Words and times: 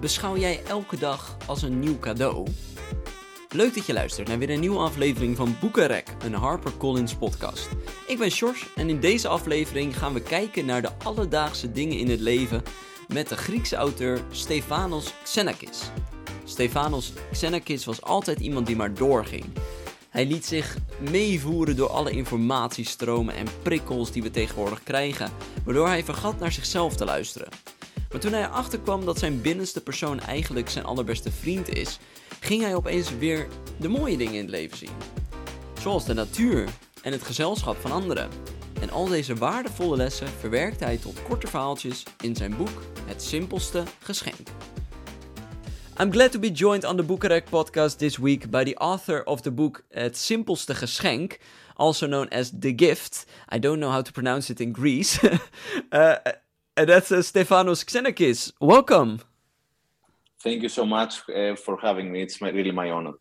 beschouw 0.00 0.36
jij 0.36 0.62
elke 0.64 0.98
dag 0.98 1.36
als 1.46 1.62
een 1.62 1.78
nieuw 1.78 1.98
cadeau? 1.98 2.46
Leuk 3.48 3.74
dat 3.74 3.86
je 3.86 3.92
luistert 3.92 4.28
naar 4.28 4.38
weer 4.38 4.50
een 4.50 4.60
nieuwe 4.60 4.78
aflevering 4.78 5.36
van 5.36 5.56
Boekenrek, 5.60 6.14
een 6.24 6.34
HarperCollins 6.34 7.14
podcast. 7.14 7.68
Ik 8.06 8.18
ben 8.18 8.30
Sjors 8.30 8.66
en 8.76 8.88
in 8.88 9.00
deze 9.00 9.28
aflevering 9.28 9.98
gaan 9.98 10.12
we 10.12 10.22
kijken 10.22 10.66
naar 10.66 10.82
de 10.82 10.92
alledaagse 11.04 11.72
dingen 11.72 11.98
in 11.98 12.10
het 12.10 12.20
leven 12.20 12.62
met 13.08 13.28
de 13.28 13.36
Griekse 13.36 13.76
auteur 13.76 14.20
Stefanos 14.30 15.14
Xenakis. 15.22 15.90
Stefanos 16.44 17.12
Xenakis 17.32 17.84
was 17.84 18.02
altijd 18.02 18.40
iemand 18.40 18.66
die 18.66 18.76
maar 18.76 18.94
doorging. 18.94 19.44
Hij 20.08 20.26
liet 20.26 20.46
zich 20.46 20.76
meevoeren 21.10 21.76
door 21.76 21.88
alle 21.88 22.10
informatiestromen 22.10 23.34
en 23.34 23.46
prikkels 23.62 24.10
die 24.10 24.22
we 24.22 24.30
tegenwoordig 24.30 24.82
krijgen, 24.82 25.30
waardoor 25.64 25.86
hij 25.86 26.04
vergat 26.04 26.38
naar 26.38 26.52
zichzelf 26.52 26.96
te 26.96 27.04
luisteren. 27.04 27.48
Maar 28.10 28.20
toen 28.20 28.32
hij 28.32 28.42
erachter 28.42 28.80
kwam 28.80 29.04
dat 29.04 29.18
zijn 29.18 29.40
binnenste 29.40 29.80
persoon 29.80 30.20
eigenlijk 30.20 30.68
zijn 30.68 30.84
allerbeste 30.84 31.30
vriend 31.32 31.68
is, 31.68 31.98
ging 32.40 32.62
hij 32.62 32.74
opeens 32.74 33.16
weer 33.18 33.46
de 33.76 33.88
mooie 33.88 34.16
dingen 34.16 34.34
in 34.34 34.40
het 34.40 34.50
leven 34.50 34.76
zien. 34.76 34.90
Zoals 35.80 36.04
de 36.04 36.14
natuur 36.14 36.68
en 37.02 37.12
het 37.12 37.22
gezelschap 37.22 37.76
van 37.76 37.92
anderen. 37.92 38.28
En 38.80 38.90
al 38.90 39.08
deze 39.08 39.34
waardevolle 39.34 39.96
lessen 39.96 40.28
verwerkte 40.28 40.84
hij 40.84 40.96
tot 40.96 41.22
korte 41.22 41.46
verhaaltjes 41.46 42.02
in 42.20 42.36
zijn 42.36 42.56
boek 42.56 42.82
Het 43.06 43.22
Simpelste 43.22 43.82
Geschenk. 44.02 44.48
I'm 46.00 46.12
glad 46.12 46.32
to 46.32 46.38
be 46.38 46.50
joined 46.50 46.84
on 46.84 46.96
the 46.96 47.02
Boekarek 47.02 47.44
podcast 47.50 47.98
this 47.98 48.16
week 48.16 48.50
by 48.50 48.64
the 48.64 48.76
author 48.76 49.24
of 49.24 49.40
the 49.40 49.50
book 49.50 49.84
Het 49.88 50.16
Simpelste 50.18 50.74
Geschenk, 50.74 51.38
also 51.74 52.06
known 52.06 52.28
as 52.28 52.50
The 52.60 52.72
Gift. 52.76 53.26
I 53.54 53.58
don't 53.58 53.78
know 53.78 53.92
how 53.92 54.02
to 54.02 54.12
pronounce 54.12 54.52
it 54.52 54.60
in 54.60 54.74
Greece. 54.74 55.38
uh, 55.90 56.14
and 56.76 56.88
that's 56.88 57.12
uh, 57.12 57.16
Stefanos 57.16 57.84
Xenakis. 57.84 58.52
Welcome. 58.60 59.20
Thank 60.42 60.62
you 60.62 60.68
so 60.68 60.86
much 60.86 61.28
uh, 61.28 61.54
for 61.56 61.78
having 61.80 62.10
me. 62.10 62.22
It's 62.22 62.40
my, 62.40 62.50
really 62.50 62.72
my 62.72 62.90
honor. 62.90 63.12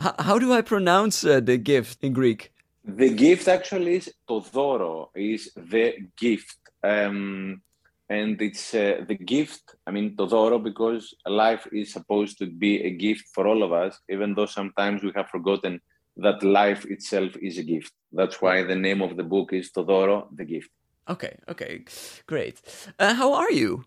H 0.00 0.12
how 0.18 0.38
do 0.38 0.52
I 0.52 0.62
pronounce 0.62 1.24
uh, 1.24 1.40
The 1.40 1.58
Gift 1.58 2.04
in 2.04 2.12
Greek? 2.12 2.52
The 2.84 3.10
gift 3.14 3.48
actually 3.48 3.96
is 3.96 4.12
Todoro, 4.28 5.08
is 5.14 5.50
the 5.56 5.86
gift. 6.16 6.58
Um, 6.82 7.62
and 8.10 8.40
it's 8.42 8.74
uh, 8.74 9.04
the 9.08 9.14
gift, 9.14 9.74
I 9.86 9.90
mean, 9.90 10.16
Todoro, 10.16 10.62
because 10.62 11.14
life 11.26 11.66
is 11.72 11.92
supposed 11.92 12.36
to 12.38 12.46
be 12.46 12.82
a 12.82 12.90
gift 12.90 13.24
for 13.34 13.46
all 13.46 13.62
of 13.62 13.72
us, 13.72 13.98
even 14.10 14.34
though 14.34 14.46
sometimes 14.46 15.02
we 15.02 15.12
have 15.16 15.28
forgotten 15.30 15.80
that 16.18 16.42
life 16.42 16.84
itself 16.84 17.30
is 17.40 17.56
a 17.58 17.62
gift. 17.62 17.92
That's 18.12 18.40
why 18.42 18.62
the 18.62 18.76
name 18.76 19.00
of 19.00 19.16
the 19.16 19.22
book 19.22 19.52
is 19.52 19.70
Todoro, 19.70 20.28
the 20.34 20.44
gift. 20.44 20.70
Okay, 21.08 21.36
okay, 21.48 21.84
great. 22.26 22.60
Uh, 22.98 23.14
how 23.14 23.34
are 23.34 23.50
you? 23.50 23.84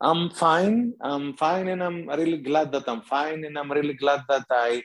I'm 0.00 0.30
fine. 0.30 0.94
I'm 1.00 1.34
fine, 1.34 1.68
and 1.68 1.82
I'm 1.82 2.08
really 2.08 2.38
glad 2.38 2.72
that 2.72 2.88
I'm 2.88 3.02
fine, 3.02 3.44
and 3.44 3.58
I'm 3.58 3.70
really 3.70 3.94
glad 3.94 4.22
that 4.28 4.46
I, 4.50 4.82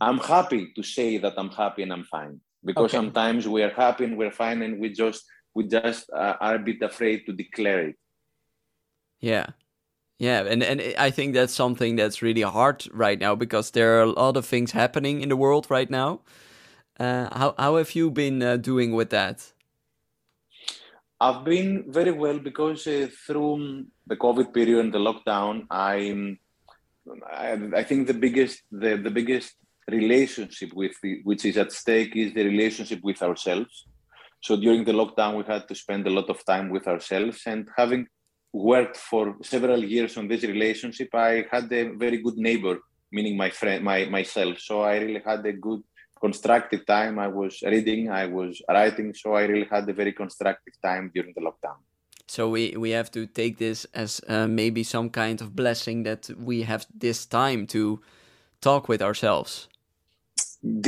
I'm 0.00 0.18
happy 0.18 0.72
to 0.74 0.82
say 0.82 1.18
that 1.18 1.34
I'm 1.36 1.50
happy 1.50 1.82
and 1.82 1.92
I'm 1.92 2.04
fine. 2.04 2.40
Because 2.64 2.86
okay. 2.86 2.96
sometimes 2.96 3.48
we 3.48 3.62
are 3.62 3.70
happy 3.70 4.04
and 4.04 4.16
we're 4.16 4.32
fine, 4.32 4.62
and 4.62 4.80
we 4.80 4.90
just 4.90 5.24
we 5.54 5.68
just 5.68 6.10
uh, 6.10 6.34
are 6.40 6.56
a 6.56 6.58
bit 6.58 6.82
afraid 6.82 7.26
to 7.26 7.32
declare 7.32 7.88
it. 7.88 7.96
Yeah, 9.20 9.46
yeah, 10.18 10.42
and 10.42 10.62
and 10.62 10.80
I 10.98 11.10
think 11.10 11.34
that's 11.34 11.52
something 11.52 11.96
that's 11.96 12.22
really 12.22 12.42
hard 12.42 12.86
right 12.92 13.18
now 13.20 13.34
because 13.34 13.70
there 13.70 13.98
are 13.98 14.02
a 14.02 14.10
lot 14.10 14.36
of 14.36 14.46
things 14.46 14.72
happening 14.72 15.20
in 15.20 15.28
the 15.28 15.36
world 15.36 15.66
right 15.70 15.90
now. 15.90 16.20
Uh, 16.98 17.28
how 17.36 17.54
how 17.58 17.76
have 17.76 17.94
you 17.94 18.10
been 18.10 18.42
uh, 18.42 18.56
doing 18.56 18.92
with 18.92 19.10
that? 19.10 19.52
I've 21.22 21.44
been 21.44 21.84
very 21.86 22.10
well 22.10 22.40
because 22.40 22.84
uh, 22.88 23.06
through 23.24 23.86
the 24.08 24.16
COVID 24.16 24.52
period 24.52 24.80
and 24.80 24.92
the 24.92 24.98
lockdown, 24.98 25.66
I'm, 25.70 26.40
I, 27.32 27.84
think 27.84 28.08
the 28.08 28.18
biggest 28.24 28.62
the, 28.72 28.96
the 28.96 29.10
biggest 29.18 29.54
relationship 29.88 30.72
with 30.74 30.94
the, 31.00 31.20
which 31.22 31.44
is 31.44 31.56
at 31.56 31.70
stake 31.70 32.16
is 32.16 32.34
the 32.34 32.44
relationship 32.44 33.00
with 33.04 33.22
ourselves. 33.22 33.86
So 34.40 34.56
during 34.56 34.84
the 34.84 34.98
lockdown, 35.00 35.36
we 35.36 35.44
had 35.44 35.68
to 35.68 35.76
spend 35.76 36.08
a 36.08 36.10
lot 36.18 36.28
of 36.28 36.44
time 36.44 36.70
with 36.70 36.88
ourselves, 36.88 37.42
and 37.46 37.68
having 37.76 38.08
worked 38.52 38.96
for 38.96 39.36
several 39.42 39.82
years 39.84 40.16
on 40.16 40.26
this 40.26 40.42
relationship, 40.42 41.10
I 41.14 41.44
had 41.52 41.72
a 41.72 41.84
very 42.04 42.18
good 42.18 42.36
neighbor, 42.36 42.80
meaning 43.12 43.36
my 43.36 43.50
friend, 43.50 43.84
my 43.84 44.06
myself. 44.06 44.58
So 44.58 44.80
I 44.80 44.98
really 44.98 45.22
had 45.24 45.46
a 45.46 45.52
good 45.52 45.82
constructive 46.22 46.86
time. 46.86 47.18
I 47.18 47.28
was 47.28 47.62
reading, 47.62 48.10
I 48.10 48.26
was 48.26 48.62
writing, 48.68 49.12
so 49.14 49.34
I 49.34 49.42
really 49.42 49.68
had 49.74 49.88
a 49.88 49.92
very 49.92 50.12
constructive 50.12 50.74
time 50.80 51.10
during 51.14 51.32
the 51.36 51.42
lockdown. 51.48 51.78
So 52.34 52.48
we 52.48 52.74
we 52.84 52.90
have 52.98 53.10
to 53.10 53.26
take 53.26 53.54
this 53.58 53.78
as 53.92 54.20
uh, 54.28 54.46
maybe 54.46 54.82
some 54.84 55.10
kind 55.10 55.40
of 55.42 55.48
blessing 55.62 56.04
that 56.04 56.30
we 56.48 56.62
have 56.62 56.86
this 57.06 57.26
time 57.26 57.66
to 57.66 58.00
talk 58.60 58.88
with 58.88 59.02
ourselves. 59.02 59.68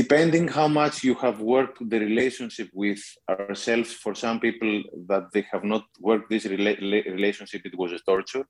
Depending 0.02 0.48
how 0.48 0.68
much 0.68 0.94
you 1.08 1.14
have 1.24 1.40
worked 1.40 1.78
the 1.90 1.98
relationship 1.98 2.68
with 2.72 3.02
ourselves, 3.28 3.92
for 3.92 4.14
some 4.14 4.38
people 4.38 4.72
that 5.10 5.24
they 5.32 5.44
have 5.52 5.64
not 5.64 5.84
worked 6.08 6.30
this 6.30 6.46
rela 6.46 6.74
relationship, 7.18 7.62
it 7.64 7.76
was 7.76 7.90
a 7.92 7.98
torture. 8.10 8.46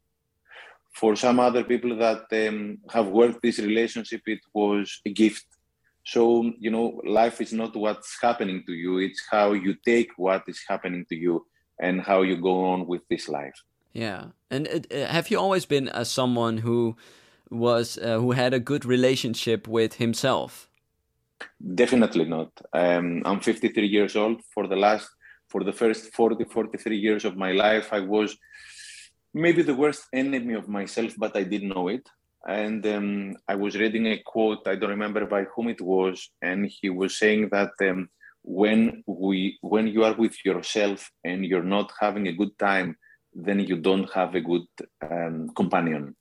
For 1.01 1.17
some 1.17 1.41
other 1.41 1.65
people 1.65 1.93
that 2.05 2.25
um, 2.43 2.79
have 2.97 3.09
worked 3.21 3.41
this 3.43 3.59
relationship, 3.59 4.23
it 4.27 4.45
was 4.53 5.01
a 5.07 5.11
gift 5.23 5.47
so, 6.05 6.53
you 6.59 6.71
know, 6.71 7.01
life 7.05 7.41
is 7.41 7.53
not 7.53 7.75
what's 7.75 8.19
happening 8.21 8.63
to 8.67 8.73
you, 8.73 8.99
it's 8.99 9.23
how 9.31 9.53
you 9.53 9.75
take 9.87 10.11
what 10.17 10.43
is 10.47 10.61
happening 10.69 11.07
to 11.09 11.17
you 11.17 11.47
and 11.81 12.01
how 12.01 12.23
you 12.23 12.37
go 12.37 12.67
on 12.67 12.87
with 12.87 13.03
this 13.09 13.29
life. 13.29 13.59
Yeah. 13.95 14.27
And 14.51 14.87
uh, 14.93 15.07
have 15.07 15.31
you 15.31 15.41
always 15.41 15.65
been 15.65 15.89
as 15.89 16.11
someone 16.11 16.59
who 16.59 16.97
was 17.51 17.99
uh, 17.99 18.19
who 18.19 18.33
had 18.33 18.53
a 18.53 18.61
good 18.61 18.85
relationship 18.85 19.67
with 19.67 19.95
himself? 19.95 20.69
Definitely 21.75 22.27
not. 22.27 22.51
Um, 22.73 23.23
I'm 23.25 23.41
53 23.41 23.87
years 23.87 24.15
old. 24.15 24.43
For 24.53 24.67
the 24.67 24.77
last, 24.77 25.09
for 25.49 25.65
the 25.65 25.73
first 25.73 26.13
40, 26.13 26.45
43 26.45 26.97
years 26.97 27.25
of 27.25 27.37
my 27.37 27.53
life, 27.53 27.93
I 27.93 28.01
was 28.01 28.37
maybe 29.33 29.63
the 29.63 29.75
worst 29.75 30.05
enemy 30.13 30.55
of 30.55 30.69
myself, 30.69 31.15
but 31.17 31.37
I 31.37 31.45
didn't 31.45 31.69
know 31.69 31.89
it 31.89 32.09
and 32.47 32.87
um, 32.87 33.37
I 33.49 33.55
was 33.55 33.77
reading 33.77 34.07
a 34.07 34.19
quote. 34.19 34.67
I 34.67 34.77
don't 34.77 34.91
remember 34.91 35.25
by 35.27 35.45
whom 35.45 35.69
it 35.69 35.81
was, 35.81 36.31
and 36.43 36.71
he 36.81 36.91
was 36.91 37.19
saying 37.19 37.49
that 37.53 37.73
um, 37.81 38.09
when 38.43 39.03
we 39.07 39.59
when 39.63 39.87
you 39.89 40.05
are 40.05 40.15
with 40.15 40.37
yourself 40.45 41.11
and 41.25 41.45
you're 41.45 41.63
not 41.63 41.93
having 42.01 42.29
a 42.29 42.33
good 42.33 42.59
time, 42.59 42.97
then 43.33 43.61
you 43.61 43.77
don't 43.77 44.11
have 44.13 44.35
a 44.35 44.41
good 44.41 44.67
um, 45.11 45.49
companion. 45.57 46.15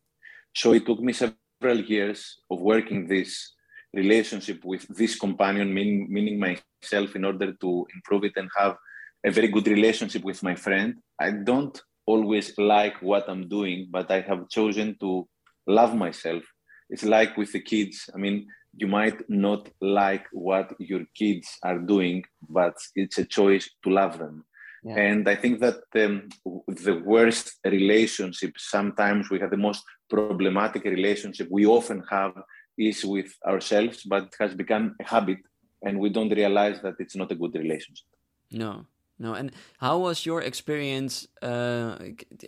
So 0.56 0.74
it 0.74 0.86
took 0.86 1.00
me 1.00 1.14
several 1.14 1.82
years 1.82 2.40
of 2.50 2.62
working 2.62 3.08
this 3.08 3.54
relationship 3.94 4.64
with 4.64 4.88
this 4.88 5.20
companion, 5.20 5.74
meaning, 5.74 6.08
meaning 6.10 6.40
myself, 6.40 7.16
in 7.16 7.26
order 7.26 7.54
to 7.54 7.88
improve 7.94 8.24
it 8.24 8.34
and 8.38 8.50
have 8.58 8.78
a 9.26 9.32
very 9.32 9.48
good 9.48 9.68
relationship 9.68 10.24
with 10.24 10.42
my 10.42 10.56
friend. 10.56 10.96
I 11.20 11.32
don't 11.32 11.80
always 12.06 12.58
like 12.58 13.02
what 13.02 13.30
I'm 13.30 13.48
doing, 13.48 13.88
but 13.90 14.12
I 14.12 14.22
have 14.22 14.50
chosen 14.50 14.98
to 15.00 15.28
love 15.68 15.96
myself. 15.96 16.44
It's 16.90 17.04
like 17.04 17.38
with 17.38 17.52
the 17.52 17.62
kids. 17.62 18.10
I 18.14 18.18
mean, 18.18 18.48
you 18.76 18.88
might 18.88 19.30
not 19.30 19.70
like 19.82 20.26
what 20.32 20.74
your 20.80 21.06
kids 21.16 21.48
are 21.64 21.80
doing, 21.80 22.24
but 22.50 22.76
it's 22.96 23.18
a 23.18 23.26
choice 23.26 23.70
to 23.84 23.90
love 23.90 24.18
them. 24.18 24.46
Yeah. 24.84 24.98
And 24.98 25.30
I 25.30 25.36
think 25.36 25.60
that 25.62 25.82
um, 25.96 26.30
the 26.68 27.02
worst 27.06 27.54
relationship, 27.64 28.54
sometimes 28.58 29.30
we 29.30 29.40
have 29.40 29.52
the 29.52 29.58
most 29.58 29.84
problematic 30.10 30.84
relationship 30.84 31.48
we 31.50 31.66
often 31.66 32.04
have 32.10 32.34
is 32.78 33.06
with 33.06 33.32
ourselves, 33.46 34.04
but 34.04 34.24
it 34.24 34.36
has 34.40 34.54
become 34.54 34.96
a 35.00 35.06
habit 35.06 35.38
and 35.84 36.00
we 36.00 36.10
don't 36.10 36.34
realize 36.34 36.82
that 36.82 36.96
it's 37.00 37.16
not 37.16 37.32
a 37.32 37.36
good 37.36 37.56
relationship. 37.56 38.08
No. 38.52 38.86
No, 39.24 39.34
and 39.36 39.54
how 39.78 40.00
was 40.00 40.26
your 40.26 40.42
experience 40.42 41.30
uh, 41.42 41.96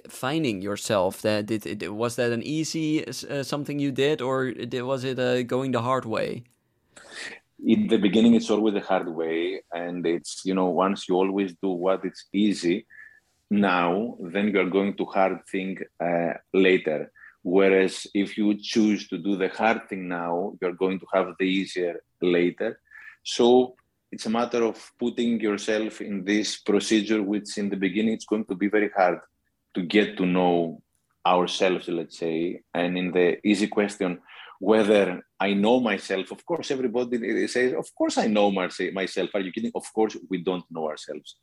finding 0.09 0.61
yourself? 0.61 1.21
That 1.21 1.45
did 1.45 1.65
it, 1.65 1.93
was 1.93 2.17
that 2.17 2.33
an 2.33 2.43
easy 2.43 3.07
uh, 3.07 3.43
something 3.43 3.79
you 3.79 3.93
did, 3.93 4.21
or 4.21 4.53
was 4.73 5.05
it 5.05 5.17
uh, 5.17 5.43
going 5.43 5.71
the 5.71 5.81
hard 5.81 6.03
way? 6.03 6.43
In 7.65 7.87
the 7.87 7.95
beginning, 7.97 8.33
it's 8.35 8.49
always 8.49 8.73
the 8.73 8.81
hard 8.81 9.07
way, 9.07 9.61
and 9.71 10.05
it's 10.05 10.41
you 10.43 10.53
know 10.53 10.69
once 10.69 11.07
you 11.07 11.15
always 11.15 11.55
do 11.63 11.69
what 11.69 12.03
it's 12.03 12.25
easy, 12.33 12.85
now 13.49 14.17
then 14.19 14.49
you 14.49 14.59
are 14.59 14.69
going 14.77 14.97
to 14.97 15.05
hard 15.05 15.47
thing 15.47 15.77
uh, 16.01 16.33
later. 16.53 17.09
Whereas 17.41 18.05
if 18.13 18.37
you 18.37 18.47
choose 18.59 19.07
to 19.07 19.17
do 19.17 19.37
the 19.37 19.47
hard 19.47 19.87
thing 19.87 20.09
now, 20.09 20.57
you're 20.59 20.79
going 20.83 20.99
to 20.99 21.07
have 21.13 21.27
the 21.39 21.45
easier 21.45 22.01
later. 22.21 22.81
So 23.23 23.75
it's 24.11 24.25
a 24.25 24.29
matter 24.29 24.63
of 24.63 24.91
putting 24.99 25.39
yourself 25.39 26.01
in 26.01 26.23
this 26.23 26.57
procedure, 26.57 27.21
which 27.21 27.57
in 27.57 27.69
the 27.69 27.75
beginning 27.75 28.13
it's 28.13 28.25
going 28.25 28.45
to 28.45 28.55
be 28.55 28.69
very 28.69 28.89
hard 28.95 29.19
to 29.73 29.81
get 29.81 30.17
to 30.17 30.25
know 30.25 30.81
ourselves, 31.25 31.87
let's 31.87 32.17
say. 32.17 32.61
And 32.73 32.97
in 32.97 33.11
the 33.11 33.45
easy 33.45 33.67
question, 33.67 34.19
whether 34.59 35.21
I 35.39 35.53
know 35.53 35.79
myself, 35.79 36.31
of 36.31 36.45
course, 36.45 36.71
everybody 36.71 37.47
says, 37.47 37.73
Of 37.73 37.93
course, 37.93 38.17
I 38.17 38.27
know 38.27 38.51
myself. 38.51 39.29
Are 39.33 39.41
you 39.41 39.51
kidding? 39.51 39.71
Of 39.75 39.91
course, 39.93 40.15
we 40.29 40.37
don't 40.37 40.65
know 40.71 40.87
ourselves. 40.87 41.35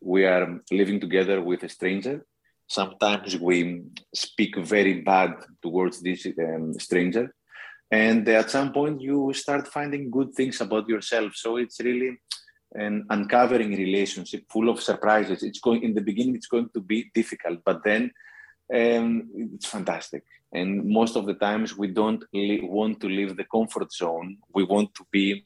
We 0.00 0.24
are 0.24 0.60
living 0.70 1.00
together 1.00 1.40
with 1.40 1.62
a 1.62 1.68
stranger. 1.68 2.24
sometimes 2.66 3.38
we 3.38 3.82
speak 4.14 4.56
very 4.56 5.00
bad 5.00 5.34
towards 5.62 6.00
this 6.02 6.26
um, 6.26 6.74
stranger 6.74 7.34
and 7.90 8.28
at 8.28 8.50
some 8.50 8.72
point 8.72 9.00
you 9.00 9.32
start 9.32 9.68
finding 9.68 10.10
good 10.10 10.32
things 10.34 10.60
about 10.60 10.88
yourself. 10.88 11.32
So 11.34 11.56
it's 11.56 11.80
really 11.80 12.18
an 12.74 13.06
uncovering 13.10 13.76
relationship 13.76 14.44
full 14.50 14.68
of 14.68 14.82
surprises. 14.82 15.42
It's 15.42 15.60
going 15.60 15.82
in 15.82 15.94
the 15.94 16.00
beginning 16.00 16.34
it's 16.34 16.48
going 16.48 16.68
to 16.74 16.80
be 16.80 17.10
difficult 17.14 17.60
but 17.64 17.82
then 17.84 18.10
um, 18.74 19.28
it's 19.54 19.66
fantastic. 19.66 20.24
And 20.52 20.84
most 20.84 21.16
of 21.16 21.26
the 21.26 21.34
times 21.34 21.76
we 21.76 21.88
don't 21.88 22.24
li- 22.32 22.62
want 22.62 23.00
to 23.00 23.08
leave 23.08 23.36
the 23.36 23.44
comfort 23.44 23.92
zone. 23.92 24.38
We 24.52 24.64
want 24.64 24.94
to 24.94 25.06
be 25.12 25.44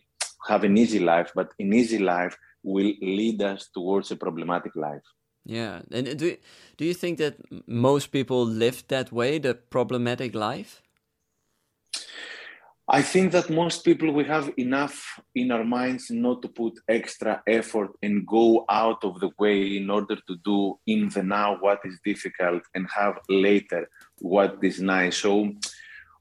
have 0.49 0.65
an 0.65 0.79
easy 0.79 0.99
life 0.99 1.31
but 1.35 1.53
an 1.59 1.75
easy 1.75 1.99
life 1.99 2.37
will 2.63 2.93
lead 3.03 3.43
us 3.43 3.69
towards 3.75 4.11
a 4.11 4.17
problematic 4.17 4.75
life. 4.77 5.03
Yeah. 5.45 5.83
And 5.91 6.19
do, 6.19 6.37
do 6.79 6.85
you 6.85 6.95
think 6.95 7.19
that 7.19 7.37
most 7.67 8.13
people 8.13 8.47
live 8.47 8.85
that 8.89 9.13
way 9.13 9.39
the 9.39 9.55
problematic 9.55 10.35
life 10.35 10.83
I 12.89 13.03
think 13.03 13.31
that 13.33 13.51
most 13.51 13.85
people 13.85 14.11
we 14.13 14.25
have 14.25 14.53
enough 14.57 15.21
in 15.37 15.53
our 15.53 15.65
minds 15.65 16.11
not 16.11 16.43
to 16.43 16.49
put 16.49 16.75
extra 16.89 17.41
effort 17.47 17.91
and 18.03 18.27
go 18.27 18.65
out 18.69 19.05
of 19.05 19.21
the 19.21 19.31
way 19.39 19.77
in 19.77 19.91
order 19.91 20.17
to 20.17 20.37
do 20.45 20.77
in 20.89 21.09
the 21.09 21.23
now 21.23 21.57
what 21.61 21.79
is 21.85 22.01
difficult 22.05 22.63
and 22.75 22.89
have 22.91 23.21
later 23.29 23.89
what 24.19 24.59
is 24.63 24.81
nice. 24.81 25.19
So 25.19 25.53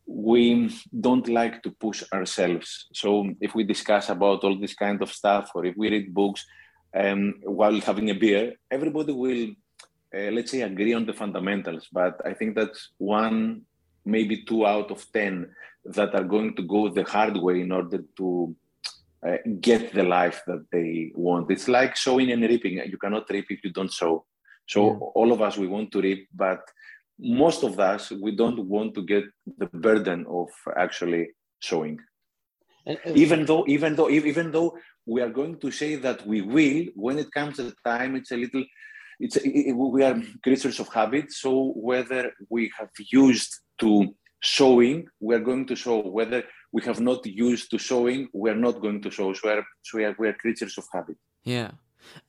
we 0.10 0.76
don't 1.08 1.28
like 1.28 1.62
to 1.64 1.72
push 1.72 2.04
ourselves. 2.12 2.88
So 2.94 3.30
if 3.40 3.54
we 3.54 3.64
discuss 3.64 4.10
about 4.10 4.44
all 4.44 4.58
this 4.58 4.74
kind 4.74 5.02
of 5.02 5.12
stuff, 5.12 5.52
or 5.54 5.66
if 5.66 5.76
we 5.78 5.90
read 5.90 6.14
books 6.14 6.46
um, 6.96 7.36
while 7.44 7.80
having 7.82 8.10
a 8.10 8.16
beer, 8.16 8.54
everybody 8.72 9.14
will, 9.14 9.52
uh, 10.16 10.32
let's 10.32 10.52
say, 10.52 10.62
agree 10.62 10.94
on 10.94 11.06
the 11.06 11.14
fundamentals. 11.14 11.88
But 11.92 12.20
I 12.26 12.34
think 12.34 12.56
that's 12.56 12.90
one, 12.98 13.64
maybe 14.06 14.44
two 14.44 14.66
out 14.66 14.92
of 14.92 15.06
ten 15.12 15.54
that 15.86 16.14
are 16.14 16.24
going 16.24 16.56
to 16.56 16.64
go 16.64 16.90
the 16.90 17.04
hard 17.04 17.38
way 17.38 17.62
in 17.62 17.72
order 17.72 18.04
to 18.18 18.56
uh, 19.28 19.38
get 19.60 19.94
the 19.94 20.04
life 20.04 20.42
that 20.48 20.66
they 20.72 21.12
want. 21.16 21.52
It's 21.52 21.68
like 21.68 21.98
sowing 21.98 22.32
and 22.32 22.42
reaping. 22.42 22.78
You 22.78 22.98
cannot 22.98 23.30
reap 23.30 23.48
if 23.50 23.64
you 23.64 23.72
don't 23.72 23.92
sow. 23.92 24.26
So 24.68 24.86
yeah. 24.86 24.98
all 25.16 25.32
of 25.32 25.42
us 25.42 25.58
we 25.58 25.68
want 25.68 25.92
to 25.94 26.02
reap, 26.02 26.30
but 26.34 26.62
most 27.20 27.64
of 27.64 27.80
us 27.80 28.12
we 28.12 28.36
don't 28.36 28.60
want 28.68 28.94
to 28.96 29.02
get 29.04 29.26
the 29.58 29.66
burden 29.68 30.26
of 30.30 30.50
actually 30.78 31.30
sowing. 31.62 32.00
even 33.14 33.46
though, 33.46 33.66
even 33.68 33.96
though, 33.96 34.10
even 34.10 34.52
though 34.52 34.78
we 35.06 35.22
are 35.22 35.30
going 35.30 35.60
to 35.60 35.72
say 35.72 35.96
that 35.96 36.26
we 36.26 36.42
will, 36.42 36.86
when 36.96 37.20
it 37.20 37.32
comes 37.32 37.58
to 37.58 37.64
the 37.64 37.76
time, 37.86 38.16
it's 38.16 38.32
a 38.32 38.38
little. 38.38 38.64
It's 39.20 39.36
it, 39.36 39.74
we 39.74 40.04
are 40.04 40.22
creatures 40.44 40.80
of 40.80 40.88
habit. 40.90 41.32
So 41.32 41.74
whether 41.76 42.32
we 42.50 42.72
have 42.78 42.90
used 43.12 43.60
to 43.80 44.16
showing, 44.40 45.08
we're 45.20 45.40
going 45.40 45.66
to 45.68 45.76
show. 45.76 46.00
Whether 46.00 46.44
we 46.72 46.82
have 46.84 47.00
not 47.00 47.26
used 47.26 47.72
to 47.72 47.78
showing, 47.78 48.30
we're 48.34 48.56
not 48.56 48.82
going 48.82 49.02
to 49.02 49.12
show. 49.12 49.34
So, 49.34 49.42
we're, 49.44 49.64
so 49.82 49.98
we, 49.98 50.06
are, 50.06 50.16
we 50.18 50.28
are 50.28 50.34
creatures 50.34 50.78
of 50.78 50.86
habit. 50.94 51.18
Yeah. 51.44 51.72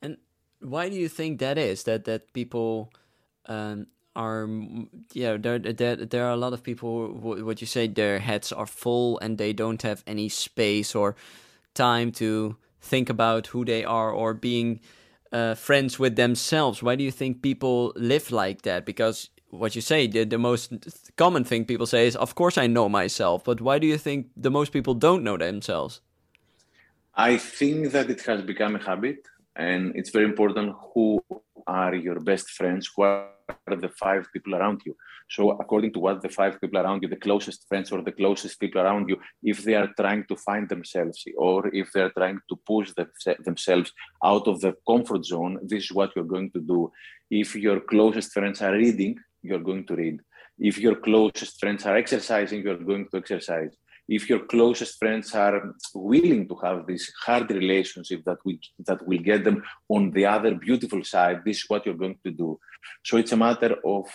And 0.01 0.17
why 0.59 0.89
do 0.89 0.95
you 0.95 1.07
think 1.07 1.39
that 1.39 1.57
is? 1.57 1.83
That 1.83 2.05
that 2.05 2.33
people 2.33 2.91
um, 3.45 3.87
are, 4.15 4.47
yeah, 5.13 5.37
there, 5.37 5.59
there, 5.59 5.95
there 5.95 6.25
are 6.25 6.31
a 6.31 6.37
lot 6.37 6.53
of 6.53 6.63
people, 6.63 7.07
what 7.13 7.61
you 7.61 7.67
say, 7.67 7.87
their 7.87 8.19
heads 8.19 8.51
are 8.51 8.65
full 8.65 9.17
and 9.19 9.37
they 9.37 9.53
don't 9.53 9.81
have 9.81 10.03
any 10.05 10.29
space 10.29 10.93
or 10.93 11.15
time 11.73 12.11
to 12.11 12.57
think 12.81 13.09
about 13.09 13.47
who 13.47 13.63
they 13.63 13.85
are 13.85 14.11
or 14.11 14.33
being 14.33 14.81
uh, 15.31 15.55
friends 15.55 15.99
with 15.99 16.15
themselves. 16.15 16.83
Why 16.83 16.95
do 16.95 17.03
you 17.03 17.11
think 17.11 17.41
people 17.41 17.93
live 17.95 18.31
like 18.31 18.63
that? 18.63 18.85
Because 18.85 19.29
what 19.49 19.75
you 19.75 19.81
say, 19.81 20.07
the, 20.07 20.23
the 20.23 20.37
most 20.37 20.71
common 21.17 21.43
thing 21.43 21.65
people 21.65 21.85
say 21.85 22.07
is, 22.07 22.15
of 22.15 22.35
course 22.35 22.57
I 22.57 22.67
know 22.67 22.89
myself, 22.89 23.43
but 23.43 23.61
why 23.61 23.79
do 23.79 23.87
you 23.87 23.97
think 23.97 24.27
the 24.35 24.51
most 24.51 24.71
people 24.71 24.93
don't 24.93 25.23
know 25.23 25.37
themselves? 25.37 26.01
I 27.15 27.37
think 27.37 27.91
that 27.91 28.09
it 28.09 28.21
has 28.21 28.41
become 28.41 28.75
a 28.75 28.83
habit 28.83 29.27
and 29.55 29.95
it's 29.95 30.11
very 30.11 30.25
important 30.25 30.75
who 30.93 31.23
are 31.67 31.95
your 31.95 32.19
best 32.19 32.49
friends, 32.51 32.89
who 32.95 33.03
are 33.03 33.27
the 33.67 33.89
five 33.89 34.27
people 34.33 34.55
around 34.55 34.81
you. 34.85 34.95
So 35.29 35.51
according 35.51 35.93
to 35.93 35.99
what 35.99 36.21
the 36.21 36.29
five 36.29 36.59
people 36.59 36.79
around 36.79 37.03
you, 37.03 37.09
the 37.09 37.15
closest 37.15 37.67
friends 37.67 37.91
or 37.91 38.01
the 38.01 38.11
closest 38.11 38.59
people 38.59 38.81
around 38.81 39.09
you, 39.09 39.17
if 39.43 39.63
they 39.63 39.75
are 39.75 39.89
trying 39.99 40.25
to 40.25 40.35
find 40.35 40.67
themselves 40.67 41.23
or 41.37 41.73
if 41.73 41.91
they 41.91 42.01
are 42.01 42.11
trying 42.11 42.39
to 42.49 42.55
push 42.65 42.91
themselves 43.45 43.91
out 44.23 44.47
of 44.47 44.59
the 44.61 44.75
comfort 44.87 45.25
zone, 45.25 45.59
this 45.63 45.85
is 45.85 45.91
what 45.91 46.11
you're 46.15 46.25
going 46.25 46.51
to 46.51 46.59
do. 46.59 46.91
If 47.29 47.55
your 47.55 47.79
closest 47.79 48.33
friends 48.33 48.61
are 48.61 48.73
reading, 48.73 49.19
you're 49.41 49.59
going 49.59 49.85
to 49.87 49.95
read. 49.95 50.19
If 50.59 50.77
your 50.77 50.95
closest 50.95 51.59
friends 51.59 51.85
are 51.85 51.95
exercising, 51.95 52.61
you're 52.61 52.77
going 52.77 53.07
to 53.09 53.17
exercise. 53.17 53.75
If 54.17 54.29
your 54.29 54.41
closest 54.53 54.93
friends 54.99 55.33
are 55.45 55.57
willing 55.95 56.41
to 56.49 56.55
have 56.63 56.79
this 56.85 57.03
hard 57.25 57.49
relationship 57.49 58.19
that 58.27 58.39
we 58.45 58.59
that 58.87 58.99
will 59.07 59.23
get 59.29 59.41
them 59.47 59.57
on 59.95 60.11
the 60.17 60.25
other 60.35 60.53
beautiful 60.67 61.01
side, 61.13 61.37
this 61.45 61.59
is 61.59 61.69
what 61.69 61.85
you're 61.85 62.03
going 62.03 62.19
to 62.25 62.31
do. 62.43 62.49
So 63.07 63.17
it's 63.21 63.31
a 63.31 63.43
matter 63.47 63.71
of 63.95 64.05